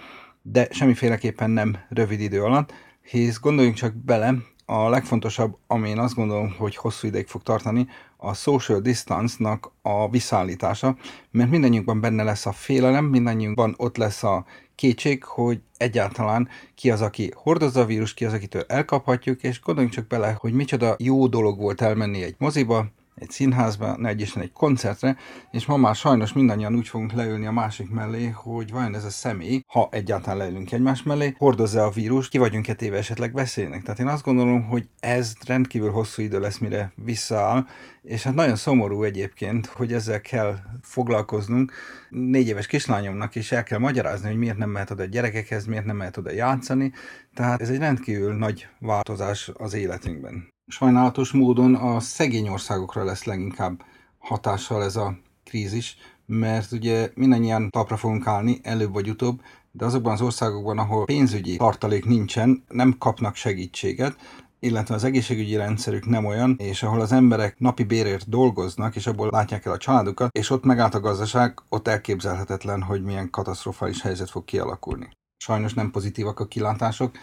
de 0.42 0.68
semmiféleképpen 0.70 1.50
nem 1.50 1.76
rövid 1.88 2.20
idő 2.20 2.42
alatt, 2.42 2.72
hisz 3.02 3.40
gondoljunk 3.40 3.76
csak 3.76 3.94
bele, 3.94 4.34
a 4.70 4.88
legfontosabb, 4.88 5.56
ami 5.66 5.88
én 5.88 5.98
azt 5.98 6.14
gondolom, 6.14 6.54
hogy 6.58 6.76
hosszú 6.76 7.06
ideig 7.06 7.26
fog 7.26 7.42
tartani, 7.42 7.86
a 8.16 8.34
social 8.34 8.80
distance-nak 8.80 9.72
a 9.82 10.10
visszaállítása, 10.10 10.96
mert 11.30 11.50
mindannyiunkban 11.50 12.00
benne 12.00 12.22
lesz 12.22 12.46
a 12.46 12.52
félelem, 12.52 13.04
mindannyiunkban 13.04 13.74
ott 13.76 13.96
lesz 13.96 14.22
a 14.22 14.44
kétség, 14.74 15.24
hogy 15.24 15.60
egyáltalán 15.76 16.48
ki 16.74 16.90
az, 16.90 17.00
aki 17.00 17.30
hordozza 17.34 17.80
a 17.80 17.84
vírus, 17.84 18.14
ki 18.14 18.24
az, 18.24 18.32
akitől 18.32 18.64
elkaphatjuk, 18.66 19.42
és 19.42 19.60
gondoljunk 19.60 19.96
csak 19.96 20.06
bele, 20.06 20.36
hogy 20.40 20.52
micsoda 20.52 20.96
jó 20.98 21.26
dolog 21.26 21.58
volt 21.58 21.80
elmenni 21.80 22.22
egy 22.22 22.34
moziba, 22.38 22.86
egy 23.20 23.30
színházba, 23.30 23.96
ne 23.96 24.08
egy 24.08 24.32
egy 24.34 24.52
koncertre, 24.52 25.16
és 25.50 25.66
ma 25.66 25.76
már 25.76 25.94
sajnos 25.94 26.32
mindannyian 26.32 26.74
úgy 26.74 26.88
fogunk 26.88 27.12
leülni 27.12 27.46
a 27.46 27.52
másik 27.52 27.90
mellé, 27.90 28.26
hogy 28.26 28.70
vajon 28.70 28.94
ez 28.94 29.04
a 29.04 29.10
személy, 29.10 29.62
ha 29.66 29.88
egyáltalán 29.90 30.38
leülünk 30.38 30.72
egymás 30.72 31.02
mellé, 31.02 31.34
hordozza 31.38 31.84
a 31.84 31.90
vírus, 31.90 32.28
ki 32.28 32.38
vagyunk-e 32.38 32.74
téve 32.74 32.96
esetleg 32.96 33.32
veszélynek. 33.32 33.82
Tehát 33.82 34.00
én 34.00 34.06
azt 34.06 34.24
gondolom, 34.24 34.64
hogy 34.64 34.88
ez 35.00 35.32
rendkívül 35.46 35.90
hosszú 35.90 36.22
idő 36.22 36.40
lesz, 36.40 36.58
mire 36.58 36.92
visszaáll, 36.94 37.66
és 38.02 38.22
hát 38.22 38.34
nagyon 38.34 38.56
szomorú 38.56 39.02
egyébként, 39.02 39.66
hogy 39.66 39.92
ezzel 39.92 40.20
kell 40.20 40.56
foglalkoznunk. 40.82 41.72
Négy 42.10 42.48
éves 42.48 42.66
kislányomnak 42.66 43.34
is 43.34 43.52
el 43.52 43.62
kell 43.62 43.78
magyarázni, 43.78 44.28
hogy 44.28 44.38
miért 44.38 44.56
nem 44.56 44.70
mehet 44.70 44.90
oda 44.90 45.02
a 45.02 45.06
gyerekekhez, 45.06 45.66
miért 45.66 45.84
nem 45.84 45.96
mehet 45.96 46.16
oda 46.16 46.30
játszani. 46.30 46.92
Tehát 47.34 47.60
ez 47.60 47.68
egy 47.68 47.78
rendkívül 47.78 48.34
nagy 48.34 48.68
változás 48.78 49.50
az 49.54 49.74
életünkben 49.74 50.56
sajnálatos 50.68 51.32
módon 51.32 51.74
a 51.74 52.00
szegény 52.00 52.48
országokra 52.48 53.04
lesz 53.04 53.24
leginkább 53.24 53.82
hatással 54.18 54.82
ez 54.82 54.96
a 54.96 55.18
krízis, 55.44 55.96
mert 56.26 56.72
ugye 56.72 57.10
mindannyian 57.14 57.70
talpra 57.70 57.96
fogunk 57.96 58.26
állni, 58.26 58.60
előbb 58.62 58.92
vagy 58.92 59.08
utóbb, 59.08 59.40
de 59.70 59.84
azokban 59.84 60.12
az 60.12 60.20
országokban, 60.20 60.78
ahol 60.78 61.04
pénzügyi 61.04 61.56
tartalék 61.56 62.04
nincsen, 62.04 62.64
nem 62.68 62.96
kapnak 62.98 63.34
segítséget, 63.34 64.16
illetve 64.60 64.94
az 64.94 65.04
egészségügyi 65.04 65.56
rendszerük 65.56 66.06
nem 66.06 66.24
olyan, 66.24 66.56
és 66.58 66.82
ahol 66.82 67.00
az 67.00 67.12
emberek 67.12 67.58
napi 67.58 67.84
bérért 67.84 68.28
dolgoznak, 68.28 68.96
és 68.96 69.06
abból 69.06 69.28
látják 69.30 69.64
el 69.64 69.72
a 69.72 69.76
családukat, 69.76 70.36
és 70.36 70.50
ott 70.50 70.64
megállt 70.64 70.94
a 70.94 71.00
gazdaság, 71.00 71.58
ott 71.68 71.88
elképzelhetetlen, 71.88 72.82
hogy 72.82 73.02
milyen 73.02 73.30
katasztrofális 73.30 74.02
helyzet 74.02 74.30
fog 74.30 74.44
kialakulni. 74.44 75.08
Sajnos 75.36 75.74
nem 75.74 75.90
pozitívak 75.90 76.40
a 76.40 76.46
kilátások, 76.46 77.16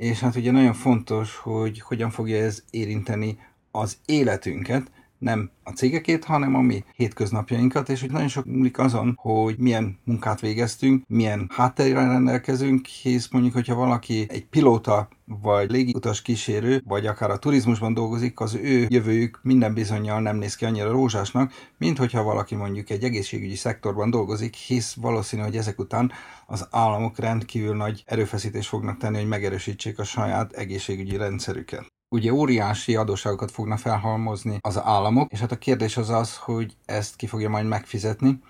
és 0.00 0.20
hát 0.20 0.36
ugye 0.36 0.50
nagyon 0.50 0.72
fontos, 0.72 1.36
hogy 1.36 1.80
hogyan 1.80 2.10
fogja 2.10 2.44
ez 2.44 2.62
érinteni 2.70 3.38
az 3.70 3.98
életünket, 4.04 4.90
nem 5.20 5.50
a 5.62 5.70
cégekét, 5.70 6.24
hanem 6.24 6.54
a 6.54 6.60
mi 6.60 6.84
hétköznapjainkat, 6.96 7.88
és 7.88 8.00
hogy 8.00 8.10
nagyon 8.10 8.28
sok 8.28 8.44
múlik 8.44 8.78
azon, 8.78 9.14
hogy 9.16 9.58
milyen 9.58 9.98
munkát 10.04 10.40
végeztünk, 10.40 11.04
milyen 11.08 11.50
háttérrel 11.52 12.08
rendelkezünk, 12.08 12.86
hisz 12.86 13.28
mondjuk, 13.30 13.54
hogyha 13.54 13.74
valaki 13.74 14.26
egy 14.28 14.46
pilóta, 14.46 15.08
vagy 15.42 15.70
légiutas 15.70 16.22
kísérő, 16.22 16.82
vagy 16.86 17.06
akár 17.06 17.30
a 17.30 17.38
turizmusban 17.38 17.94
dolgozik, 17.94 18.40
az 18.40 18.54
ő 18.54 18.86
jövőjük 18.88 19.40
minden 19.42 19.74
bizonyal 19.74 20.20
nem 20.20 20.36
néz 20.36 20.54
ki 20.54 20.64
annyira 20.64 20.90
rózsásnak, 20.90 21.52
mint 21.78 21.98
hogyha 21.98 22.22
valaki 22.22 22.54
mondjuk 22.54 22.90
egy 22.90 23.04
egészségügyi 23.04 23.56
szektorban 23.56 24.10
dolgozik, 24.10 24.54
hisz 24.54 24.94
valószínű, 24.94 25.42
hogy 25.42 25.56
ezek 25.56 25.78
után 25.78 26.12
az 26.46 26.68
államok 26.70 27.18
rendkívül 27.18 27.76
nagy 27.76 28.02
erőfeszítést 28.06 28.68
fognak 28.68 28.98
tenni, 28.98 29.16
hogy 29.16 29.28
megerősítsék 29.28 29.98
a 29.98 30.04
saját 30.04 30.52
egészségügyi 30.52 31.16
rendszerüket 31.16 31.86
ugye 32.10 32.32
óriási 32.32 32.96
adósságokat 32.96 33.50
fogna 33.50 33.76
felhalmozni 33.76 34.58
az 34.60 34.78
államok, 34.78 35.32
és 35.32 35.40
hát 35.40 35.52
a 35.52 35.58
kérdés 35.58 35.96
az 35.96 36.10
az, 36.10 36.36
hogy 36.36 36.76
ezt 36.84 37.16
ki 37.16 37.26
fogja 37.26 37.48
majd 37.48 37.66
megfizetni, 37.66 38.40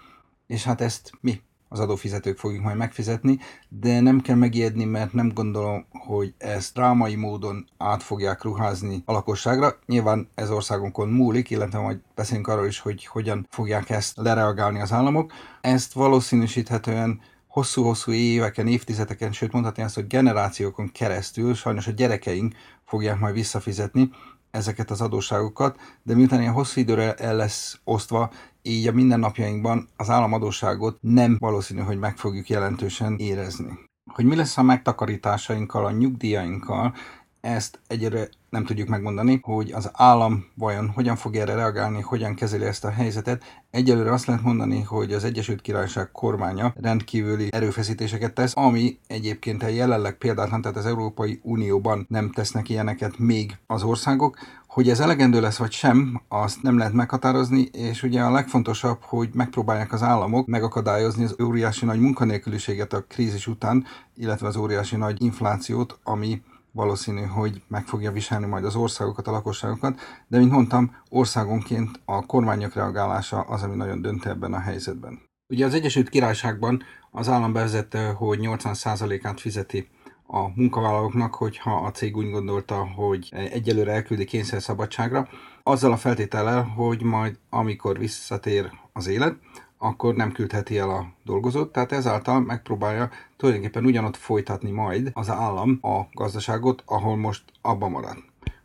és 0.47 0.65
hát 0.65 0.81
ezt 0.81 1.11
mi, 1.21 1.41
az 1.69 1.81
adófizetők 1.81 2.39
fogjuk 2.39 2.63
majd 2.63 2.77
megfizetni, 2.77 3.39
de 3.69 4.01
nem 4.01 4.21
kell 4.21 4.37
megijedni, 4.37 4.85
mert 4.85 5.13
nem 5.13 5.29
gondolom, 5.35 5.87
hogy 5.91 6.35
ezt 6.39 6.75
drámai 6.75 7.15
módon 7.15 7.69
át 7.77 8.03
fogják 8.03 8.43
ruházni 8.43 9.03
a 9.05 9.13
lakosságra. 9.13 9.79
Nyilván 9.87 10.29
ez 10.35 10.51
országunkon 10.51 11.09
múlik, 11.09 11.51
illetve 11.51 11.79
majd 11.79 11.99
beszélünk 12.15 12.47
arról 12.49 12.67
is, 12.67 12.79
hogy 12.79 13.07
hogyan 13.07 13.47
fogják 13.51 13.91
ezt 13.91 14.17
lereagálni 14.17 14.81
az 14.81 14.93
államok. 14.93 15.33
Ezt 15.61 15.93
valószínűsíthetően 15.93 17.21
hosszú-hosszú 17.51 18.13
éveken, 18.13 18.67
évtizedeken, 18.67 19.33
sőt 19.33 19.53
mondhatni 19.53 19.83
azt, 19.83 19.95
hogy 19.95 20.07
generációkon 20.07 20.93
keresztül 20.93 21.55
sajnos 21.55 21.87
a 21.87 21.91
gyerekeink 21.91 22.55
fogják 22.85 23.19
majd 23.19 23.35
visszafizetni 23.35 24.11
ezeket 24.51 24.91
az 24.91 25.01
adósságokat, 25.01 25.79
de 26.03 26.15
miután 26.15 26.41
ilyen 26.41 26.53
hosszú 26.53 26.81
időre 26.81 27.15
el 27.15 27.37
lesz 27.37 27.81
osztva, 27.85 28.31
így 28.63 28.87
a 28.87 28.93
mindennapjainkban 28.93 29.89
az 29.97 30.11
államadóságot 30.11 30.99
nem 31.01 31.37
valószínű, 31.39 31.81
hogy 31.81 31.99
meg 31.99 32.17
fogjuk 32.17 32.49
jelentősen 32.49 33.17
érezni. 33.19 33.79
Hogy 34.13 34.25
mi 34.25 34.37
lesz 34.37 34.59
a 34.59 34.63
megtakarításainkkal, 34.63 35.87
a 35.87 35.91
nyugdíjainkkal, 35.91 36.95
ezt 37.41 37.81
egyre 37.87 38.29
nem 38.51 38.65
tudjuk 38.65 38.89
megmondani, 38.89 39.41
hogy 39.43 39.73
az 39.73 39.91
állam 39.93 40.47
vajon 40.55 40.89
hogyan 40.89 41.17
fog 41.17 41.37
erre 41.37 41.55
reagálni, 41.55 42.01
hogyan 42.01 42.35
kezeli 42.35 42.65
ezt 42.65 42.85
a 42.85 42.91
helyzetet. 42.91 43.45
Egyelőre 43.71 44.13
azt 44.13 44.27
lehet 44.27 44.43
mondani, 44.43 44.83
hogy 44.83 45.13
az 45.13 45.25
Egyesült 45.25 45.61
Királyság 45.61 46.11
kormánya 46.11 46.75
rendkívüli 46.81 47.49
erőfeszítéseket 47.51 48.35
tesz, 48.35 48.57
ami 48.57 48.99
egyébként 49.07 49.63
jelenleg 49.63 50.19
példátlan, 50.19 50.63
tehát 50.63 50.77
az 50.77 50.87
Európai 50.87 51.41
Unióban 51.43 52.07
nem 52.09 52.31
tesznek 52.31 52.69
ilyeneket 52.69 53.19
még 53.19 53.57
az 53.67 53.83
országok. 53.83 54.39
Hogy 54.67 54.89
ez 54.89 55.01
elegendő 55.01 55.41
lesz 55.41 55.57
vagy 55.57 55.73
sem, 55.73 56.23
azt 56.29 56.63
nem 56.63 56.79
lehet 56.79 56.93
meghatározni, 56.93 57.61
és 57.73 58.03
ugye 58.03 58.23
a 58.23 58.31
legfontosabb, 58.31 58.99
hogy 59.03 59.29
megpróbálják 59.33 59.93
az 59.93 60.03
államok 60.03 60.47
megakadályozni 60.47 61.25
az 61.25 61.37
óriási 61.43 61.85
nagy 61.85 62.01
munkanélküliséget 62.01 62.93
a 62.93 63.05
krízis 63.09 63.47
után, 63.47 63.85
illetve 64.17 64.47
az 64.47 64.57
óriási 64.57 64.97
nagy 64.97 65.23
inflációt, 65.23 65.99
ami 66.03 66.43
valószínű, 66.73 67.23
hogy 67.23 67.63
meg 67.69 67.87
fogja 67.87 68.13
viselni 68.13 68.47
majd 68.47 68.65
az 68.65 68.75
országokat, 68.75 69.27
a 69.27 69.31
lakosságokat, 69.31 70.01
de 70.29 70.39
mint 70.39 70.51
mondtam, 70.51 70.97
országonként 71.09 72.01
a 72.05 72.27
kormányok 72.27 72.75
reagálása 72.75 73.41
az, 73.41 73.63
ami 73.63 73.77
nagyon 73.77 74.03
dönt 74.03 74.27
ebben 74.27 74.55
a 74.55 74.61
helyzetben. 74.61 75.21
Ugye 75.53 75.67
az 75.67 75.75
Egyesült 75.75 76.09
Királyságban 76.09 76.83
az 77.11 77.29
állam 77.29 77.53
bevezette, 77.53 78.11
hogy 78.11 78.39
80%-át 78.43 79.41
fizeti 79.41 79.89
a 80.27 80.49
munkavállalóknak, 80.55 81.35
hogyha 81.35 81.77
a 81.77 81.91
cég 81.91 82.17
úgy 82.17 82.31
gondolta, 82.31 82.87
hogy 82.87 83.29
egyelőre 83.33 83.93
elküldi 83.93 84.25
kényszerszabadságra, 84.25 85.29
azzal 85.63 85.93
a 85.93 85.97
feltétellel, 85.97 86.63
hogy 86.63 87.03
majd 87.03 87.39
amikor 87.49 87.99
visszatér 87.99 88.71
az 88.93 89.07
élet, 89.07 89.37
akkor 89.83 90.15
nem 90.15 90.33
küldheti 90.33 90.79
el 90.79 90.91
a 90.91 91.07
dolgozót, 91.25 91.73
tehát 91.73 91.93
ezáltal 91.93 92.41
megpróbálja 92.41 93.11
tulajdonképpen 93.37 93.85
ugyanott 93.85 94.17
folytatni 94.17 94.71
majd 94.71 95.11
az 95.13 95.31
állam 95.31 95.79
a 95.83 96.01
gazdaságot, 96.13 96.83
ahol 96.87 97.17
most 97.17 97.45
abban 97.61 97.91
marad. 97.91 98.17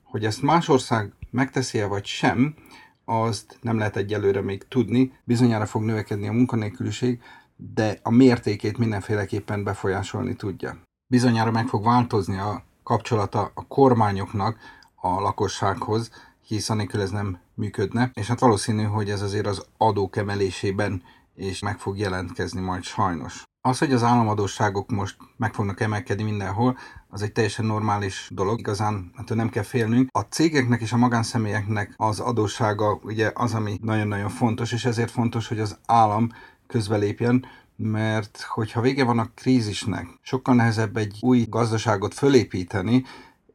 Hogy 0.03 0.25
ezt 0.25 0.41
más 0.41 0.67
ország 0.67 1.13
megteszi-e 1.31 1.88
vagy 1.88 2.05
sem, 2.05 2.55
azt 3.05 3.57
nem 3.62 3.77
lehet 3.77 3.95
egyelőre 3.95 4.41
még 4.41 4.67
tudni, 4.67 5.13
bizonyára 5.24 5.65
fog 5.65 5.84
növekedni 5.84 6.27
a 6.27 6.31
munkanélküliség, 6.31 7.22
de 7.55 8.00
a 8.03 8.10
mértékét 8.12 8.77
mindenféleképpen 8.77 9.63
befolyásolni 9.63 10.36
tudja. 10.36 10.77
Bizonyára 11.07 11.51
meg 11.51 11.67
fog 11.67 11.84
változni 11.84 12.38
a 12.38 12.63
kapcsolata 12.84 13.51
a 13.53 13.67
kormányoknak 13.67 14.57
a 14.95 15.07
lakossághoz, 15.22 16.12
hisz 16.47 16.69
anélkül 16.69 17.01
ez 17.01 17.09
nem 17.09 17.39
működne, 17.53 18.11
és 18.13 18.27
hát 18.27 18.39
valószínű, 18.39 18.83
hogy 18.83 19.09
ez 19.09 19.21
azért 19.21 19.47
az 19.47 19.65
adók 19.77 20.15
emelésében 20.15 21.03
és 21.35 21.59
meg 21.59 21.79
fog 21.79 21.97
jelentkezni 21.97 22.61
majd 22.61 22.83
sajnos. 22.83 23.43
Az, 23.61 23.77
hogy 23.77 23.93
az 23.93 24.03
államadóságok 24.03 24.89
most 24.91 25.17
meg 25.37 25.53
fognak 25.53 25.79
emelkedni 25.79 26.23
mindenhol, 26.23 26.77
az 27.09 27.21
egy 27.21 27.31
teljesen 27.31 27.65
normális 27.65 28.29
dolog, 28.33 28.59
igazán 28.59 29.11
hát 29.15 29.35
nem 29.35 29.49
kell 29.49 29.63
félnünk. 29.63 30.09
A 30.11 30.19
cégeknek 30.21 30.81
és 30.81 30.91
a 30.91 30.97
magánszemélyeknek 30.97 31.93
az 31.97 32.19
adóssága 32.19 32.99
ugye 33.03 33.31
az, 33.33 33.53
ami 33.53 33.79
nagyon-nagyon 33.81 34.29
fontos, 34.29 34.71
és 34.71 34.85
ezért 34.85 35.11
fontos, 35.11 35.47
hogy 35.47 35.59
az 35.59 35.77
állam 35.85 36.29
közbelépjen, 36.67 37.45
mert 37.75 38.41
hogyha 38.41 38.81
vége 38.81 39.03
van 39.03 39.19
a 39.19 39.31
krízisnek, 39.35 40.07
sokkal 40.21 40.55
nehezebb 40.55 40.97
egy 40.97 41.17
új 41.21 41.45
gazdaságot 41.49 42.13
fölépíteni, 42.13 43.03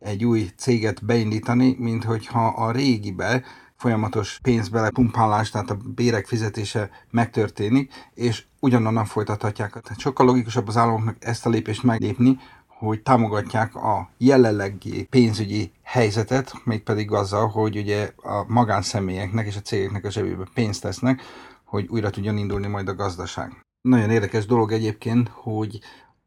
egy 0.00 0.24
új 0.24 0.50
céget 0.56 1.04
beindítani, 1.04 1.76
mint 1.78 2.04
hogyha 2.04 2.46
a 2.46 2.70
régibe 2.70 3.42
folyamatos 3.76 4.38
pénzbelepumpálás, 4.42 5.50
tehát 5.50 5.70
a 5.70 5.78
bérek 5.94 6.26
fizetése 6.26 6.90
megtörténik, 7.10 7.92
és 8.14 8.44
ugyanonnan 8.60 9.04
folytathatják. 9.04 9.70
Tehát 9.70 9.98
sokkal 9.98 10.26
logikusabb 10.26 10.68
az 10.68 10.76
államoknak 10.76 11.16
ezt 11.18 11.46
a 11.46 11.50
lépést 11.50 11.82
meglépni, 11.82 12.38
hogy 12.66 13.02
támogatják 13.02 13.74
a 13.74 14.10
jelenlegi 14.18 15.04
pénzügyi 15.04 15.72
helyzetet, 15.82 16.52
mégpedig 16.64 17.12
azzal, 17.12 17.48
hogy 17.48 17.76
ugye 17.76 18.12
a 18.16 18.44
magánszemélyeknek 18.46 19.46
és 19.46 19.56
a 19.56 19.60
cégeknek 19.60 20.04
a 20.04 20.10
zsebébe 20.10 20.44
pénzt 20.54 20.82
tesznek, 20.82 21.22
hogy 21.64 21.86
újra 21.88 22.10
tudjon 22.10 22.36
indulni 22.36 22.66
majd 22.66 22.88
a 22.88 22.94
gazdaság. 22.94 23.64
Nagyon 23.80 24.10
érdekes 24.10 24.46
dolog 24.46 24.72
egyébként, 24.72 25.28
hogy 25.28 25.80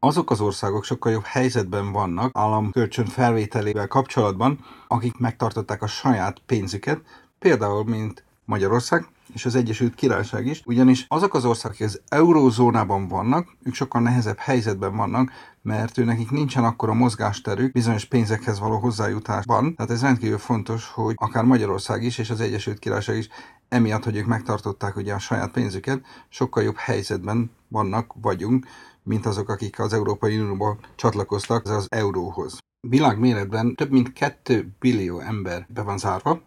azok 0.04 0.30
az 0.30 0.40
országok 0.40 0.84
sokkal 0.84 1.12
jobb 1.12 1.24
helyzetben 1.24 1.92
vannak 1.92 2.30
államkölcsön 2.34 3.06
felvételével 3.06 3.88
kapcsolatban, 3.88 4.58
akik 4.88 5.18
megtartották 5.18 5.82
a 5.82 5.86
saját 5.86 6.42
pénzüket, 6.46 7.00
például 7.38 7.84
mint 7.84 8.24
Magyarország 8.44 9.06
és 9.34 9.44
az 9.44 9.54
Egyesült 9.54 9.94
Királyság 9.94 10.46
is, 10.46 10.62
ugyanis 10.66 11.04
azok 11.08 11.34
az 11.34 11.44
országok, 11.44 11.76
akik 11.76 11.86
az 11.86 12.00
eurózónában 12.08 13.08
vannak, 13.08 13.56
ők 13.62 13.74
sokkal 13.74 14.00
nehezebb 14.00 14.38
helyzetben 14.38 14.96
vannak, 14.96 15.30
mert 15.62 15.98
ő 15.98 16.04
nekik 16.04 16.30
nincsen 16.30 16.64
akkora 16.64 16.94
mozgásterük 16.94 17.72
bizonyos 17.72 18.04
pénzekhez 18.04 18.58
való 18.58 18.78
hozzájutásban. 18.78 19.74
Tehát 19.74 19.90
ez 19.90 20.02
rendkívül 20.02 20.38
fontos, 20.38 20.86
hogy 20.86 21.14
akár 21.18 21.44
Magyarország 21.44 22.02
is 22.02 22.18
és 22.18 22.30
az 22.30 22.40
Egyesült 22.40 22.78
Királyság 22.78 23.16
is 23.16 23.28
emiatt, 23.68 24.04
hogy 24.04 24.16
ők 24.16 24.26
megtartották 24.26 24.96
ugye 24.96 25.14
a 25.14 25.18
saját 25.18 25.50
pénzüket, 25.50 26.04
sokkal 26.28 26.62
jobb 26.62 26.76
helyzetben 26.76 27.50
vannak, 27.68 28.14
vagyunk, 28.20 28.66
mint 29.04 29.26
azok, 29.26 29.48
akik 29.48 29.78
az 29.78 29.92
Európai 29.92 30.38
Unióba 30.38 30.76
csatlakoztak 30.96 31.66
az 31.66 31.86
euróhoz. 31.88 32.58
Világméretben 32.80 33.74
több 33.74 33.90
mint 33.90 34.12
2 34.12 34.74
billió 34.78 35.18
ember 35.18 35.66
be 35.68 35.82
van 35.82 35.98
zárva, 35.98 36.40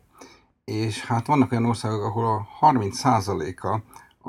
és 0.64 1.06
hát 1.06 1.28
vannak 1.28 1.52
olyan 1.52 1.66
országok, 1.66 2.04
ahol 2.04 2.26
a 2.26 2.72
30%-a 2.72 3.80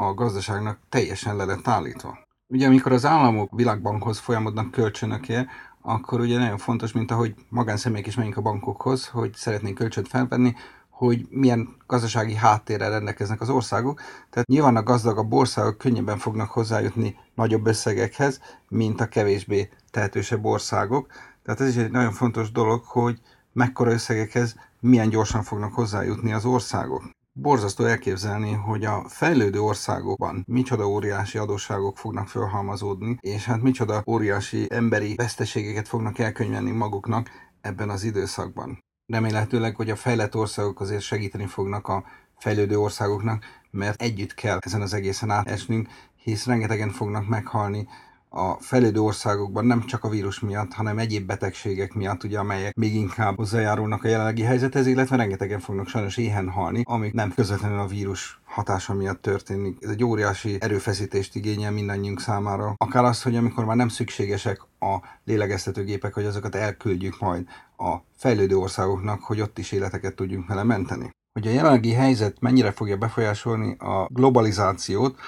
a 0.00 0.14
gazdaságnak 0.14 0.78
teljesen 0.88 1.36
le 1.36 1.44
lett 1.44 1.68
állítva. 1.68 2.18
Ugye 2.52 2.66
amikor 2.66 2.92
az 2.92 3.06
államok 3.06 3.50
világbankhoz 3.54 4.18
folyamodnak 4.18 4.70
kölcsönökért, 4.70 5.48
akkor 5.82 6.20
ugye 6.20 6.38
nagyon 6.38 6.58
fontos, 6.58 6.92
mint 6.92 7.10
ahogy 7.10 7.34
magánszemélyek 7.48 8.06
is 8.06 8.14
menjünk 8.14 8.36
a 8.36 8.42
bankokhoz, 8.42 9.06
hogy 9.06 9.34
szeretnénk 9.34 9.74
kölcsönt 9.74 10.08
felvenni, 10.08 10.54
hogy 10.98 11.26
milyen 11.30 11.76
gazdasági 11.86 12.34
háttérrel 12.34 12.90
rendelkeznek 12.90 13.40
az 13.40 13.48
országok. 13.50 14.00
Tehát 14.30 14.48
nyilván 14.48 14.76
a 14.76 14.82
gazdagabb 14.82 15.32
országok 15.32 15.78
könnyebben 15.78 16.18
fognak 16.18 16.50
hozzájutni 16.50 17.16
nagyobb 17.34 17.66
összegekhez, 17.66 18.40
mint 18.68 19.00
a 19.00 19.06
kevésbé 19.06 19.68
tehetősebb 19.90 20.44
országok. 20.44 21.06
Tehát 21.42 21.60
ez 21.60 21.68
is 21.68 21.76
egy 21.76 21.90
nagyon 21.90 22.12
fontos 22.12 22.52
dolog, 22.52 22.84
hogy 22.84 23.20
mekkora 23.52 23.90
összegekhez 23.90 24.54
milyen 24.80 25.08
gyorsan 25.08 25.42
fognak 25.42 25.74
hozzájutni 25.74 26.32
az 26.32 26.44
országok. 26.44 27.10
Borzasztó 27.32 27.84
elképzelni, 27.84 28.52
hogy 28.52 28.84
a 28.84 29.04
fejlődő 29.08 29.60
országokban 29.60 30.44
micsoda 30.46 30.88
óriási 30.88 31.38
adósságok 31.38 31.98
fognak 31.98 32.28
felhalmazódni, 32.28 33.16
és 33.20 33.44
hát 33.44 33.62
micsoda 33.62 34.02
óriási 34.06 34.66
emberi 34.70 35.14
veszteségeket 35.14 35.88
fognak 35.88 36.18
elkönyvelni 36.18 36.70
maguknak 36.70 37.30
ebben 37.60 37.90
az 37.90 38.04
időszakban. 38.04 38.78
Remélhetőleg, 39.08 39.76
hogy 39.76 39.90
a 39.90 39.96
fejlett 39.96 40.36
országok 40.36 40.80
azért 40.80 41.02
segíteni 41.02 41.46
fognak 41.46 41.88
a 41.88 42.04
fejlődő 42.38 42.78
országoknak, 42.78 43.44
mert 43.70 44.02
együtt 44.02 44.34
kell 44.34 44.58
ezen 44.60 44.80
az 44.80 44.92
egészen 44.94 45.30
átesnünk, 45.30 45.88
hisz 46.16 46.46
rengetegen 46.46 46.90
fognak 46.90 47.28
meghalni 47.28 47.88
a 48.28 48.52
fejlődő 48.60 49.00
országokban 49.00 49.64
nem 49.64 49.84
csak 49.86 50.04
a 50.04 50.08
vírus 50.08 50.40
miatt, 50.40 50.72
hanem 50.72 50.98
egyéb 50.98 51.26
betegségek 51.26 51.94
miatt, 51.94 52.24
ugye, 52.24 52.38
amelyek 52.38 52.74
még 52.74 52.94
inkább 52.94 53.36
hozzájárulnak 53.36 54.04
a 54.04 54.08
jelenlegi 54.08 54.42
helyzethez, 54.42 54.86
illetve 54.86 55.16
rengetegen 55.16 55.60
fognak 55.60 55.88
sajnos 55.88 56.16
éhen 56.16 56.48
halni, 56.48 56.82
amik 56.84 57.12
nem 57.12 57.32
közvetlenül 57.34 57.78
a 57.78 57.86
vírus 57.86 58.40
hatása 58.44 58.94
miatt 58.94 59.22
történik. 59.22 59.76
Ez 59.80 59.90
egy 59.90 60.04
óriási 60.04 60.56
erőfeszítést 60.60 61.34
igényel 61.34 61.72
mindannyiunk 61.72 62.20
számára. 62.20 62.74
Akár 62.76 63.04
az, 63.04 63.22
hogy 63.22 63.36
amikor 63.36 63.64
már 63.64 63.76
nem 63.76 63.88
szükségesek 63.88 64.60
a 64.78 64.96
lélegeztetőgépek, 65.24 66.14
hogy 66.14 66.24
azokat 66.24 66.54
elküldjük 66.54 67.20
majd 67.20 67.46
a 67.76 67.96
fejlődő 68.16 68.56
országoknak, 68.56 69.22
hogy 69.22 69.40
ott 69.40 69.58
is 69.58 69.72
életeket 69.72 70.14
tudjunk 70.14 70.48
vele 70.48 70.62
menteni. 70.62 71.10
Hogy 71.32 71.46
a 71.46 71.50
jelenlegi 71.50 71.92
helyzet 71.92 72.40
mennyire 72.40 72.70
fogja 72.70 72.96
befolyásolni 72.96 73.76
a 73.78 74.06
globalizációt, 74.10 75.18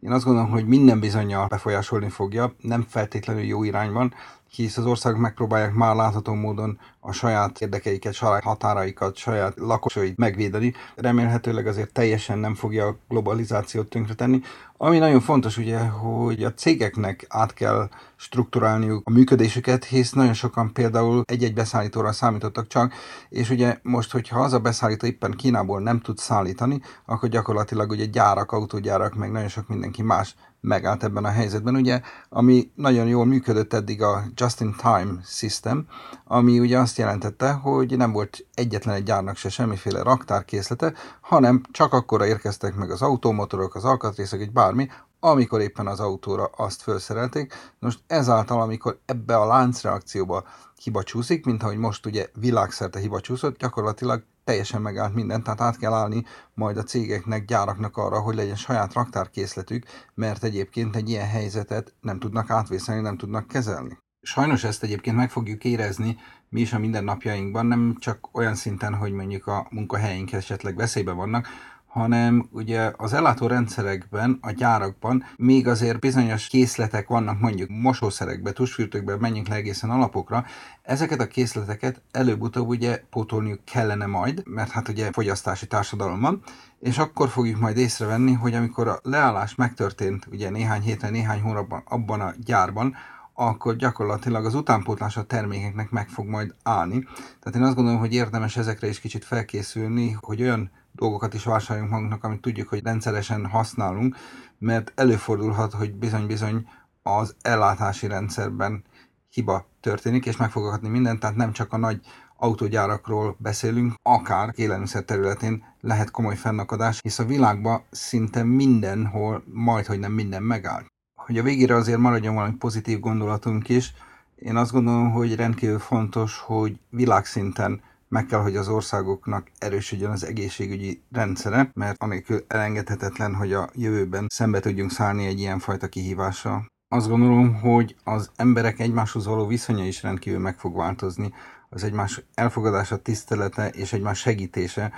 én 0.00 0.12
azt 0.12 0.24
gondolom, 0.24 0.50
hogy 0.50 0.66
minden 0.66 1.00
bizonyal 1.00 1.46
befolyásolni 1.46 2.08
fogja, 2.08 2.54
nem 2.60 2.86
feltétlenül 2.88 3.42
jó 3.42 3.64
irányban, 3.64 4.14
hisz 4.50 4.76
az 4.76 4.86
országok 4.86 5.20
megpróbálják 5.20 5.72
már 5.72 5.94
látható 5.94 6.34
módon 6.34 6.78
a 7.00 7.12
saját 7.12 7.60
érdekeiket, 7.60 8.14
saját 8.14 8.42
határaikat, 8.42 9.16
saját 9.16 9.54
lakosait 9.56 10.16
megvédeni. 10.16 10.74
Remélhetőleg 10.94 11.66
azért 11.66 11.92
teljesen 11.92 12.38
nem 12.38 12.54
fogja 12.54 12.86
a 12.86 12.96
globalizációt 13.08 13.88
tönkretenni. 13.88 14.40
Ami 14.82 14.98
nagyon 14.98 15.20
fontos 15.20 15.56
ugye, 15.56 15.78
hogy 15.78 16.44
a 16.44 16.54
cégeknek 16.54 17.26
át 17.28 17.54
kell 17.54 17.88
strukturálniuk 18.16 19.06
a 19.08 19.10
működésüket, 19.10 19.84
hisz 19.84 20.12
nagyon 20.12 20.32
sokan 20.32 20.72
például 20.72 21.22
egy-egy 21.26 21.54
beszállítóra 21.54 22.12
számítottak 22.12 22.66
csak, 22.66 22.94
és 23.28 23.50
ugye 23.50 23.78
most, 23.82 24.12
hogyha 24.12 24.40
az 24.40 24.52
a 24.52 24.58
beszállító 24.58 25.06
éppen 25.06 25.30
Kínából 25.30 25.80
nem 25.80 26.00
tud 26.00 26.18
szállítani, 26.18 26.80
akkor 27.04 27.28
gyakorlatilag 27.28 27.90
ugye 27.90 28.04
gyárak, 28.04 28.52
autógyárak, 28.52 29.14
meg 29.14 29.30
nagyon 29.30 29.48
sok 29.48 29.68
mindenki 29.68 30.02
más 30.02 30.34
megállt 30.60 31.04
ebben 31.04 31.24
a 31.24 31.30
helyzetben. 31.30 31.74
Ugye, 31.74 32.00
ami 32.28 32.70
nagyon 32.74 33.06
jól 33.06 33.24
működött 33.24 33.72
eddig 33.72 34.02
a 34.02 34.22
Just-in-Time 34.34 35.20
System, 35.24 35.86
ami 36.24 36.58
ugye 36.58 36.78
azt 36.78 36.98
jelentette, 36.98 37.52
hogy 37.52 37.96
nem 37.96 38.12
volt 38.12 38.46
egyetlen 38.54 38.94
egy 38.94 39.02
gyárnak 39.02 39.36
se 39.36 39.48
semmiféle 39.48 40.02
raktárkészlete, 40.02 40.92
hanem 41.20 41.60
csak 41.70 41.92
akkora 41.92 42.26
érkeztek 42.26 42.74
meg 42.74 42.90
az 42.90 43.02
automotorok, 43.02 43.74
az 43.74 43.84
alkatrészek, 43.84 44.40
egy 44.40 44.52
bármi, 44.52 44.88
amikor 45.20 45.60
éppen 45.60 45.86
az 45.86 46.00
autóra 46.00 46.44
azt 46.44 46.82
felszerelték. 46.82 47.54
Most 47.78 48.00
ezáltal, 48.06 48.60
amikor 48.60 48.98
ebbe 49.04 49.36
a 49.36 49.46
láncreakcióba 49.46 50.44
hiba 50.82 51.02
csúszik, 51.02 51.44
mint 51.44 51.62
ahogy 51.62 51.76
most 51.76 52.06
ugye 52.06 52.28
világszerte 52.34 52.98
hiba 52.98 53.20
csúszott, 53.20 53.58
gyakorlatilag 53.58 54.24
teljesen 54.44 54.82
megállt 54.82 55.14
minden, 55.14 55.42
tehát 55.42 55.60
át 55.60 55.78
kell 55.78 55.92
állni 55.92 56.24
majd 56.54 56.76
a 56.76 56.82
cégeknek, 56.82 57.44
gyáraknak 57.44 57.96
arra, 57.96 58.20
hogy 58.20 58.34
legyen 58.34 58.56
saját 58.56 58.92
raktárkészletük, 58.92 59.84
mert 60.14 60.44
egyébként 60.44 60.96
egy 60.96 61.08
ilyen 61.08 61.28
helyzetet 61.28 61.94
nem 62.00 62.18
tudnak 62.18 62.50
átvészelni, 62.50 63.00
nem 63.00 63.16
tudnak 63.16 63.48
kezelni. 63.48 63.98
Sajnos 64.22 64.64
ezt 64.64 64.82
egyébként 64.82 65.16
meg 65.16 65.30
fogjuk 65.30 65.64
érezni 65.64 66.18
mi 66.50 66.60
is 66.60 66.72
a 66.72 66.78
mindennapjainkban, 66.78 67.66
nem 67.66 67.96
csak 67.98 68.28
olyan 68.32 68.54
szinten, 68.54 68.94
hogy 68.94 69.12
mondjuk 69.12 69.46
a 69.46 69.66
munkahelyeink 69.70 70.32
esetleg 70.32 70.76
veszélyben 70.76 71.16
vannak, 71.16 71.48
hanem 71.90 72.48
ugye 72.50 72.92
az 72.96 73.12
ellátó 73.12 73.46
rendszerekben, 73.46 74.38
a 74.40 74.50
gyárakban 74.50 75.24
még 75.36 75.68
azért 75.68 76.00
bizonyos 76.00 76.46
készletek 76.46 77.08
vannak, 77.08 77.40
mondjuk 77.40 77.68
mosószerekbe, 77.68 78.52
tusfürdőkbe, 78.52 79.16
menjünk 79.16 79.48
le 79.48 79.54
egészen 79.54 79.90
alapokra, 79.90 80.44
ezeket 80.82 81.20
a 81.20 81.26
készleteket 81.26 82.02
előbb-utóbb 82.10 82.68
ugye 82.68 83.02
pótolniuk 83.10 83.64
kellene 83.64 84.06
majd, 84.06 84.42
mert 84.46 84.70
hát 84.70 84.88
ugye 84.88 85.12
fogyasztási 85.12 85.66
társadalom 85.66 86.20
van, 86.20 86.42
és 86.80 86.98
akkor 86.98 87.28
fogjuk 87.28 87.60
majd 87.60 87.76
észrevenni, 87.76 88.32
hogy 88.32 88.54
amikor 88.54 88.88
a 88.88 89.00
leállás 89.02 89.54
megtörtént 89.54 90.26
ugye 90.30 90.50
néhány 90.50 90.80
héten, 90.80 91.12
néhány 91.12 91.40
hónapban 91.40 91.82
abban 91.88 92.20
a 92.20 92.34
gyárban, 92.44 92.94
akkor 93.34 93.76
gyakorlatilag 93.76 94.44
az 94.44 94.54
utánpótlás 94.54 95.16
a 95.16 95.24
termékeknek 95.24 95.90
meg 95.90 96.08
fog 96.08 96.26
majd 96.26 96.54
állni. 96.62 97.06
Tehát 97.40 97.58
én 97.58 97.62
azt 97.62 97.74
gondolom, 97.74 98.00
hogy 98.00 98.14
érdemes 98.14 98.56
ezekre 98.56 98.88
is 98.88 99.00
kicsit 99.00 99.24
felkészülni, 99.24 100.16
hogy 100.20 100.42
olyan 100.42 100.70
dolgokat 100.92 101.34
is 101.34 101.44
vásároljunk 101.44 101.92
magunknak, 101.92 102.24
amit 102.24 102.40
tudjuk, 102.40 102.68
hogy 102.68 102.82
rendszeresen 102.82 103.46
használunk, 103.46 104.16
mert 104.58 104.92
előfordulhat, 104.94 105.72
hogy 105.72 105.94
bizony-bizony 105.94 106.68
az 107.02 107.34
ellátási 107.42 108.06
rendszerben 108.06 108.84
hiba 109.28 109.66
történik, 109.80 110.26
és 110.26 110.36
meg 110.36 110.50
fog 110.50 110.80
mindent, 110.82 111.20
tehát 111.20 111.36
nem 111.36 111.52
csak 111.52 111.72
a 111.72 111.76
nagy 111.76 112.00
autógyárakról 112.36 113.36
beszélünk, 113.38 113.94
akár 114.02 114.52
élelmiszer 114.54 115.02
területén 115.02 115.64
lehet 115.80 116.10
komoly 116.10 116.36
fennakadás, 116.36 116.98
hisz 117.02 117.18
a 117.18 117.24
világban 117.24 117.82
szinte 117.90 118.42
mindenhol, 118.42 119.42
majd 119.46 119.86
hogy 119.86 119.98
nem 119.98 120.12
minden 120.12 120.42
megállt. 120.42 120.86
Hogy 121.14 121.38
a 121.38 121.42
végére 121.42 121.74
azért 121.74 121.98
maradjon 121.98 122.34
valami 122.34 122.54
pozitív 122.54 123.00
gondolatunk 123.00 123.68
is, 123.68 123.94
én 124.36 124.56
azt 124.56 124.72
gondolom, 124.72 125.10
hogy 125.10 125.34
rendkívül 125.34 125.78
fontos, 125.78 126.38
hogy 126.38 126.78
világszinten 126.88 127.80
meg 128.10 128.26
kell, 128.26 128.40
hogy 128.40 128.56
az 128.56 128.68
országoknak 128.68 129.50
erősödjön 129.58 130.10
az 130.10 130.24
egészségügyi 130.24 131.02
rendszere, 131.12 131.70
mert 131.74 132.02
anélkül 132.02 132.44
elengedhetetlen, 132.48 133.34
hogy 133.34 133.52
a 133.52 133.68
jövőben 133.74 134.26
szembe 134.28 134.60
tudjunk 134.60 134.90
szállni 134.90 135.26
egy 135.26 135.38
ilyen 135.38 135.58
fajta 135.58 135.88
kihívással. 135.88 136.66
Azt 136.88 137.08
gondolom, 137.08 137.54
hogy 137.54 137.96
az 138.04 138.30
emberek 138.36 138.80
egymáshoz 138.80 139.26
való 139.26 139.46
viszonya 139.46 139.86
is 139.86 140.02
rendkívül 140.02 140.38
meg 140.38 140.58
fog 140.58 140.76
változni. 140.76 141.32
Az 141.68 141.84
egymás 141.84 142.22
elfogadása, 142.34 142.96
tisztelete 142.96 143.68
és 143.68 143.92
egymás 143.92 144.18
segítése, 144.18 144.92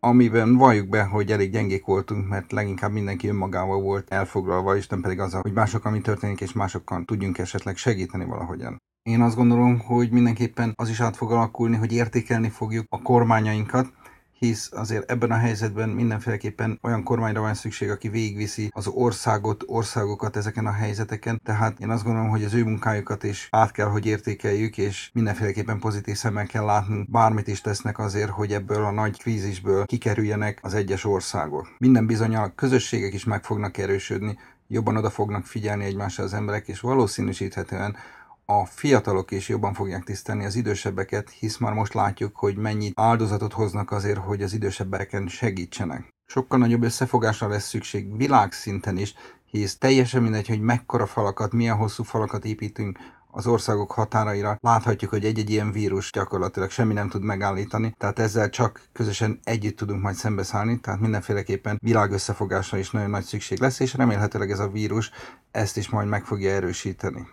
amiben 0.00 0.56
valljuk 0.56 0.88
be, 0.88 1.02
hogy 1.02 1.32
elég 1.32 1.50
gyengék 1.50 1.84
voltunk, 1.84 2.28
mert 2.28 2.52
leginkább 2.52 2.92
mindenki 2.92 3.28
önmagával 3.28 3.80
volt 3.80 4.10
elfoglalva, 4.10 4.76
és 4.76 4.86
nem 4.86 5.00
pedig 5.00 5.20
az, 5.20 5.32
hogy 5.32 5.52
mások, 5.52 5.84
ami 5.84 6.00
történik, 6.00 6.40
és 6.40 6.52
másokkal 6.52 7.04
tudjunk 7.04 7.38
esetleg 7.38 7.76
segíteni 7.76 8.24
valahogyan. 8.24 8.82
Én 9.04 9.20
azt 9.20 9.36
gondolom, 9.36 9.78
hogy 9.78 10.10
mindenképpen 10.10 10.72
az 10.76 10.88
is 10.88 11.00
át 11.00 11.16
fog 11.16 11.32
alakulni, 11.32 11.76
hogy 11.76 11.92
értékelni 11.92 12.48
fogjuk 12.48 12.86
a 12.88 13.02
kormányainkat, 13.02 13.92
hisz 14.38 14.70
azért 14.72 15.10
ebben 15.10 15.30
a 15.30 15.36
helyzetben 15.36 15.88
mindenféleképpen 15.88 16.78
olyan 16.82 17.02
kormányra 17.02 17.40
van 17.40 17.54
szükség, 17.54 17.90
aki 17.90 18.08
végigviszi 18.08 18.70
az 18.72 18.86
országot, 18.86 19.62
országokat 19.66 20.36
ezeken 20.36 20.66
a 20.66 20.72
helyzeteken. 20.72 21.40
Tehát 21.44 21.80
én 21.80 21.90
azt 21.90 22.04
gondolom, 22.04 22.28
hogy 22.28 22.44
az 22.44 22.54
ő 22.54 22.64
munkájukat 22.64 23.22
is 23.22 23.48
át 23.50 23.70
kell, 23.70 23.86
hogy 23.86 24.06
értékeljük, 24.06 24.78
és 24.78 25.10
mindenféleképpen 25.12 25.78
pozitív 25.78 26.16
szemmel 26.16 26.46
kell 26.46 26.64
látni, 26.64 27.06
bármit 27.08 27.48
is 27.48 27.60
tesznek 27.60 27.98
azért, 27.98 28.30
hogy 28.30 28.52
ebből 28.52 28.84
a 28.84 28.90
nagy 28.90 29.18
krízisből 29.18 29.84
kikerüljenek 29.84 30.58
az 30.62 30.74
egyes 30.74 31.04
országok. 31.04 31.74
Minden 31.78 32.06
bizony 32.06 32.36
a 32.36 32.54
közösségek 32.54 33.14
is 33.14 33.24
meg 33.24 33.44
fognak 33.44 33.78
erősödni, 33.78 34.38
jobban 34.68 34.96
oda 34.96 35.10
fognak 35.10 35.46
figyelni 35.46 35.84
egymásra 35.84 36.24
az 36.24 36.34
emberek, 36.34 36.68
és 36.68 36.80
valószínűsíthetően 36.80 37.96
a 38.46 38.64
fiatalok 38.64 39.30
is 39.30 39.48
jobban 39.48 39.74
fogják 39.74 40.04
tisztelni 40.04 40.44
az 40.44 40.54
idősebbeket, 40.54 41.30
hisz 41.30 41.56
már 41.56 41.72
most 41.72 41.94
látjuk, 41.94 42.36
hogy 42.36 42.56
mennyi 42.56 42.92
áldozatot 42.94 43.52
hoznak 43.52 43.90
azért, 43.90 44.18
hogy 44.18 44.42
az 44.42 44.52
idősebbeken 44.52 45.28
segítsenek. 45.28 46.08
Sokkal 46.26 46.58
nagyobb 46.58 46.82
összefogásra 46.82 47.48
lesz 47.48 47.68
szükség 47.68 48.16
világszinten 48.16 48.96
is, 48.96 49.14
hisz 49.50 49.78
teljesen 49.78 50.22
mindegy, 50.22 50.48
hogy 50.48 50.60
mekkora 50.60 51.06
falakat, 51.06 51.52
milyen 51.52 51.76
hosszú 51.76 52.02
falakat 52.02 52.44
építünk 52.44 52.98
az 53.30 53.46
országok 53.46 53.92
határaira. 53.92 54.58
Láthatjuk, 54.60 55.10
hogy 55.10 55.24
egy-egy 55.24 55.50
ilyen 55.50 55.72
vírus 55.72 56.10
gyakorlatilag 56.12 56.70
semmi 56.70 56.92
nem 56.92 57.08
tud 57.08 57.22
megállítani, 57.22 57.94
tehát 57.98 58.18
ezzel 58.18 58.48
csak 58.50 58.82
közösen 58.92 59.40
együtt 59.44 59.76
tudunk 59.76 60.02
majd 60.02 60.14
szembeszállni, 60.14 60.80
tehát 60.80 61.00
mindenféleképpen 61.00 61.78
világösszefogásra 61.82 62.78
is 62.78 62.90
nagyon 62.90 63.10
nagy 63.10 63.24
szükség 63.24 63.60
lesz, 63.60 63.80
és 63.80 63.94
remélhetőleg 63.94 64.50
ez 64.50 64.58
a 64.58 64.68
vírus 64.68 65.10
ezt 65.50 65.76
is 65.76 65.88
majd 65.88 66.08
meg 66.08 66.24
fogja 66.24 66.50
erősíteni. 66.50 67.26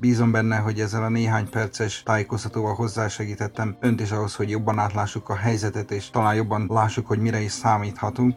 Bízom 0.00 0.30
benne, 0.30 0.56
hogy 0.56 0.80
ezzel 0.80 1.02
a 1.02 1.08
néhány 1.08 1.48
perces 1.50 2.02
tájékoztatóval 2.02 2.74
hozzásegítettem 2.74 3.76
önt 3.80 4.00
is 4.00 4.10
ahhoz, 4.10 4.34
hogy 4.34 4.50
jobban 4.50 4.78
átlássuk 4.78 5.28
a 5.28 5.36
helyzetet, 5.36 5.90
és 5.90 6.10
talán 6.10 6.34
jobban 6.34 6.66
lássuk, 6.70 7.06
hogy 7.06 7.18
mire 7.18 7.40
is 7.40 7.52
számíthatunk. 7.52 8.34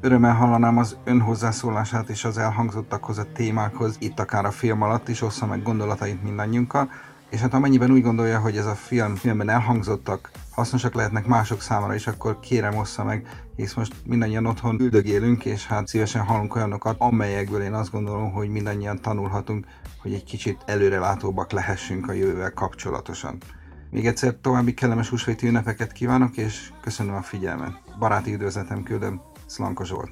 Örömmel 0.00 0.34
hallanám 0.34 0.78
az 0.78 0.96
ön 1.04 1.20
hozzászólását 1.20 2.08
és 2.08 2.24
az 2.24 2.38
elhangzottakhoz, 2.38 3.18
a 3.18 3.32
témákhoz, 3.32 3.96
itt 3.98 4.20
akár 4.20 4.44
a 4.44 4.50
film 4.50 4.82
alatt 4.82 5.08
is 5.08 5.22
ossza 5.22 5.46
meg 5.46 5.62
gondolatait 5.62 6.22
mindannyiunkkal, 6.22 6.90
és 7.32 7.40
hát 7.40 7.54
amennyiben 7.54 7.90
úgy 7.90 8.02
gondolja, 8.02 8.38
hogy 8.38 8.56
ez 8.56 8.66
a 8.66 8.74
film 8.74 9.14
filmben 9.14 9.48
elhangzottak 9.48 10.30
hasznosak 10.50 10.94
lehetnek 10.94 11.26
mások 11.26 11.60
számára 11.60 11.94
is, 11.94 12.06
akkor 12.06 12.40
kérem 12.40 12.76
ossza 12.76 13.04
meg, 13.04 13.44
hisz 13.56 13.74
most 13.74 13.94
mindannyian 14.04 14.46
otthon 14.46 14.80
üldögélünk, 14.80 15.44
és 15.44 15.66
hát 15.66 15.86
szívesen 15.86 16.22
hallunk 16.22 16.54
olyanokat, 16.54 16.96
amelyekből 16.98 17.62
én 17.62 17.72
azt 17.72 17.90
gondolom, 17.90 18.32
hogy 18.32 18.48
mindannyian 18.48 19.00
tanulhatunk, 19.00 19.66
hogy 19.98 20.12
egy 20.12 20.24
kicsit 20.24 20.62
előrelátóbbak 20.66 21.52
lehessünk 21.52 22.08
a 22.08 22.12
jövővel 22.12 22.52
kapcsolatosan. 22.52 23.38
Még 23.90 24.06
egyszer 24.06 24.34
további 24.40 24.74
kellemes 24.74 25.08
húsvéti 25.08 25.46
ünnepeket 25.46 25.92
kívánok, 25.92 26.36
és 26.36 26.72
köszönöm 26.80 27.14
a 27.14 27.22
figyelmet. 27.22 27.72
Baráti 27.98 28.32
üdvözletem 28.32 28.82
küldöm, 28.82 29.20
Szlanka 29.46 29.84
Zsolt. 29.84 30.10